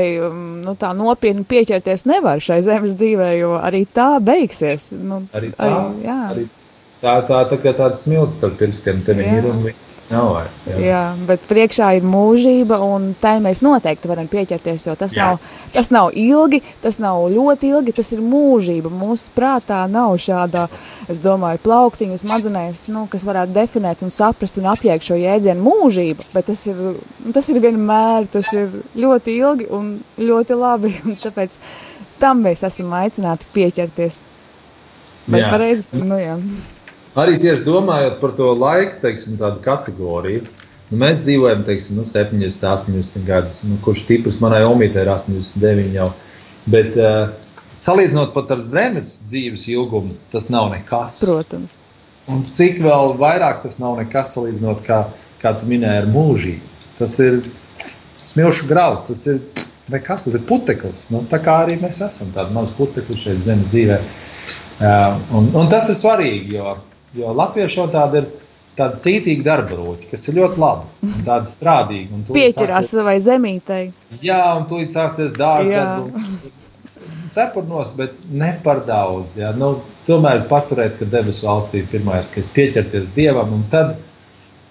[0.65, 4.91] nu, tā nopietni pieķerties nevar šai zemes dzīvē, jo arī tā beigsies.
[4.97, 6.19] Nu, Arī tā, arī, jā.
[6.31, 6.47] arī
[7.03, 10.61] tā, tā, tā kā tāds smilts starp pirkstiem tev ir un viņa nav vairs.
[10.69, 10.77] Jā.
[10.85, 14.87] Jā, bet priekšā ir mūžība, un tai mēs noteikti varam pieķerties.
[14.89, 15.31] Jo tas, Jā.
[15.31, 18.93] nav, tas nav ilgi, tas nav ļoti ilgi, tas ir mūžība.
[18.93, 20.67] Mūsu prātā nav šāda,
[21.11, 26.27] es domāju, plauktiņa smadzenēs, nu, kas varētu definēt un saprast un apjēgt šo jēdzienu mūžība.
[26.35, 30.95] Bet tas ir, nu, tas ir vienmēr, tas ir ļoti ilgi un ļoti labi.
[31.11, 31.57] Un tāpēc
[32.21, 34.21] tam mēs esam aicināti pieķerties.
[35.31, 35.49] Bet Jā.
[35.53, 36.37] pareizi, nu jā.
[37.19, 40.45] Arī tieši domājot par to laiku, teiksim, tādu kategoriju.
[40.91, 45.95] Nu, mēs dzīvojam, teiksim, nu, 70, 80 gadus, nu, kurš tipus manai omītei ir 89
[45.95, 46.09] jau.
[46.71, 47.33] Bet uh,
[47.83, 51.21] salīdzinot pat ar zemes dzīves ilgumu, tas nav nekas.
[51.25, 51.75] Protams.
[52.31, 55.01] Un cik vēl vairāk tas nav nekas salīdzinot, kā,
[55.43, 56.71] kā tu minēji, ar mūžību.
[56.99, 57.41] Tas ir
[58.27, 59.41] smilšu grauds, tas ir
[59.91, 61.09] nekas, tas ir puteklis.
[61.11, 63.99] Nu, tā kā arī mēs esam tādi mazi putekļi šeit zemes dzīvē.
[64.81, 66.77] Uh, un, un tas ir svarīgi, jo,
[67.15, 68.31] jo latviešu tāda ir
[68.79, 70.61] tāda cītīga darba roķa, kas ir ļoti
[71.51, 72.15] strādīga.
[72.15, 73.93] un tūlīt Pieķerās sāksies- savai zemītei.
[74.23, 75.75] Jā, un tūlīt sāksies dārgi.
[75.75, 76.05] Jā.
[77.35, 79.37] Cepurnos, bet ne par daudz.
[79.39, 79.53] Jā.
[79.57, 83.53] Nu, tomēr paturēt, ka debesu valstī ir pirmā, ka pieķerties dievam.
[83.53, 83.97] Un tad,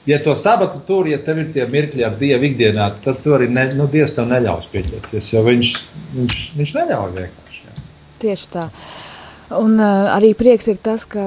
[0.10, 3.50] ja to sabatu tur, ja tev ir tie mirkļi ar dievu ikdienā, tad tur arī
[3.50, 5.34] ne, nu, dievs tev neļaus pieķerties.
[5.34, 5.72] Jo viņš,
[6.18, 7.64] viņš, viņš neļauj vienkārši.
[7.70, 7.86] Jā.
[8.20, 8.68] Tieši tā.
[9.50, 11.24] Un uh, arī prieks ir tas, ka,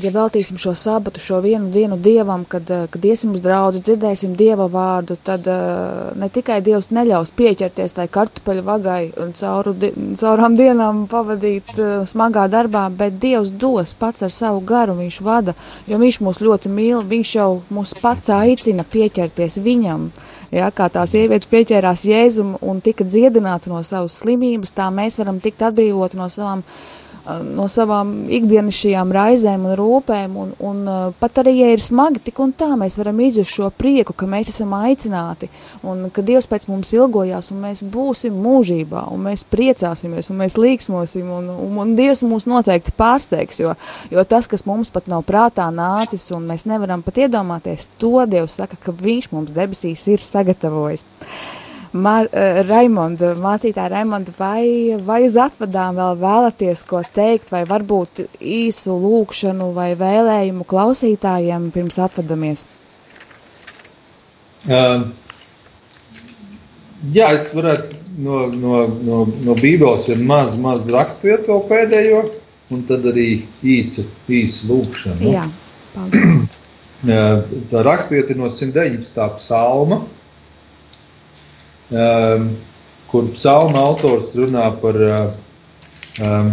[0.00, 4.32] ja veltīsim šo sabatu, šo vienu dienu dievam, kad, uh, kad iesim uz draugu, dzirdēsim
[4.40, 9.90] dieva vārdu, tad uh, ne tikai dievs neļaus pieķerties tai kartupeļu vagai un cauru, di
[10.16, 15.52] caurām dienām pavadīt uh, smagā darbā, bet dievs dos pats ar savu garu, viņš vada,
[15.84, 20.08] jo viņš mūs ļoti mīl, viņš jau mūs pats aicina pieķerties viņam.
[20.56, 25.42] Ja, kā tā sieviete pieķērās Jēzum un tika dziedināta no savas slimības, tā mēs varam
[25.44, 26.64] tikt atbrīvoti no savām
[27.44, 32.40] no savām ikdienišķajām raizēm un rūpēm, un, un uh, pat arī, ja ir smagi, tik
[32.42, 35.50] un tā mēs varam izjust šo prieku, ka mēs esam aicināti,
[35.86, 40.58] un ka Dievs pēc mums ilgojās, un mēs būsim mūžībā, un mēs priecāsimies, un mēs
[40.60, 43.76] līksmosim, un, un, un Dievs mūs noteikti pārsteigs, jo,
[44.12, 48.60] jo tas, kas mums pat nav prātā nācis, un mēs nevaram pat iedomāties, to Dievs
[48.62, 51.04] saka, ka Viņš mums debesīs ir sagatavojis.
[51.92, 58.26] Mar, uh, Raimonda, mācītāja Raimonda, vai, vai uz atvadām vēl vēlaties ko teikt, vai varbūt
[58.40, 62.66] īsu lūkšanu vai vēlējumu klausītājiem pirms atvadamies?
[64.68, 65.08] Uh,
[67.14, 72.22] jā, es varētu no, no, no, no Bībeles vienu mazu, mazu raksturvietu vēl pēdējo,
[72.74, 73.28] un tad arī
[73.62, 75.32] īsu, īsu lūkšanu.
[75.32, 75.48] Jā,
[75.96, 76.46] paldies.
[76.98, 79.20] Uh, Tā raksturvieta ir no 119.
[79.38, 80.00] psalma,
[81.90, 82.48] um,
[83.08, 86.50] kur psalma autors runā par um,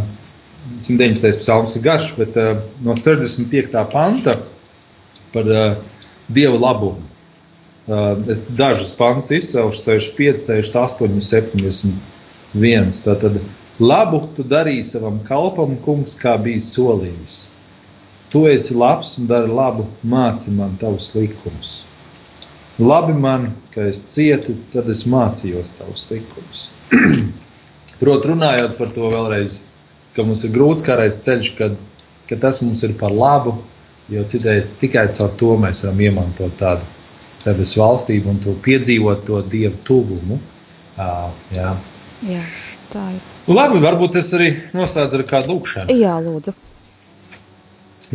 [0.82, 1.40] 119.
[1.42, 3.76] psalms ir garš, bet uh, no 65.
[3.92, 4.38] panta
[5.34, 5.76] par uh,
[6.28, 7.04] dievu labumu.
[7.86, 11.20] Uh, es dažus pantus izcelšu, 65, 68,
[12.56, 12.96] 71.
[13.06, 13.42] Tātad
[13.80, 17.36] labu tu darīji savam kalpam, kungs, kā bija solījis.
[18.34, 21.84] Tu esi labs un dari labu, māci man tavus likumus.
[22.80, 26.66] Labi man, ka es cietu, tad es mācījos tavus likumus.
[28.02, 29.62] Protams, runājot par to vēlreiz,
[30.16, 31.78] ka mums ir grūts karais ceļš, kad,
[32.28, 33.56] ka tas mums ir par labu,
[34.12, 36.84] jo citādi tikai caur to mēs varam iemantot tādu
[37.46, 40.42] debesu valstību un to piedzīvot to dievu tuvumu.
[40.96, 41.72] Uh, jā.
[42.28, 42.44] Jā,
[42.92, 43.24] tā ir.
[43.48, 45.96] Labi, varbūt es arī noslēdzu ar kādu lūkšanu.
[45.96, 46.56] Jā, lūdzu.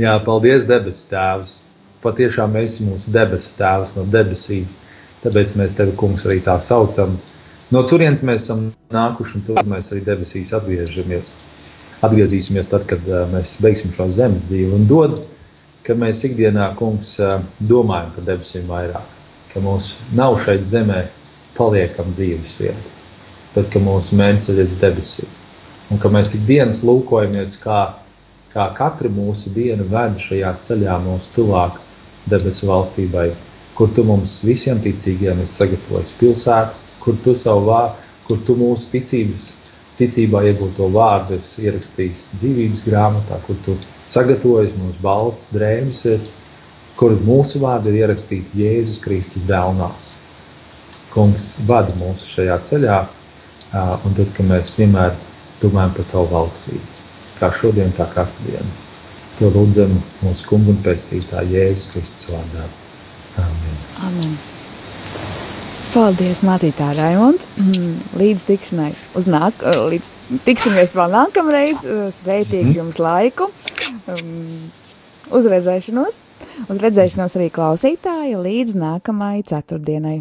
[0.00, 1.60] Jā, paldies, debesu Tēvs.
[2.00, 4.64] Patiešām esi mūsu debesu Tēvs no debesīm.
[5.20, 7.18] Tāpēc mēs tevi, kungs, arī tā saucam.
[7.74, 8.62] No turienes mēs esam
[8.94, 11.34] nākuši, un tur mēs arī debesīs atgriežamies.
[12.06, 15.18] Atgriezīsimies tad, kad uh, mēs beigsim šo zemes dzīvi un dod,
[15.84, 19.12] ka mēs ikdienā, kungs, uh, domājam par debesīm vairāk.
[19.52, 21.02] Ka mums nav šeit zemē
[21.58, 22.94] paliekam dzīves vieta,
[23.52, 25.36] bet ka mūsu mērķis ir līdz debesīm.
[25.92, 27.82] Un ka mēs ikdienas lūkojamies, kā,
[28.56, 31.76] kā katra mūsu diena ved šajā ceļā mūsu tuvāk
[32.28, 33.30] debesu valstībai,
[33.78, 38.90] kur tu mums visiem ticīgiem esi sagatavojis pilsētu, kur tu savu vārdu, kur tu mūsu
[38.92, 39.46] ticības,
[40.00, 43.76] ticībā iegūto vārdu esi ierakstījis dzīvības grāmatā, kur tu
[44.08, 46.20] sagatavojies mums balts drēbes, ir,
[47.00, 50.12] kur mūsu vārdi ir ierakstīti Jēzus Kristus dēlnās.
[51.14, 53.00] Kungs vada mūs šajā ceļā,
[54.04, 55.16] un tad, kad mēs vienmēr
[55.62, 56.94] domājam par tavu valstību,
[57.40, 58.89] kā šodien, tā katru dienu.
[59.40, 62.66] To lūdzam mūsu kungu un pestītāju Jēzus Kristus vārdā.
[63.40, 63.78] Amen.
[64.04, 64.34] Amen.
[65.94, 67.46] Paldies, mācītā Raimond.
[68.20, 70.10] Līdz tikšanai uz nāk, līdz
[70.44, 71.80] tiksimies vēl nākamreiz.
[72.20, 73.48] Sveitīgi jums laiku.
[74.04, 74.68] Um,
[75.32, 76.20] uz redzēšanos.
[76.68, 80.20] Uz redzēšanos arī klausītāji līdz nākamai ceturtdienai.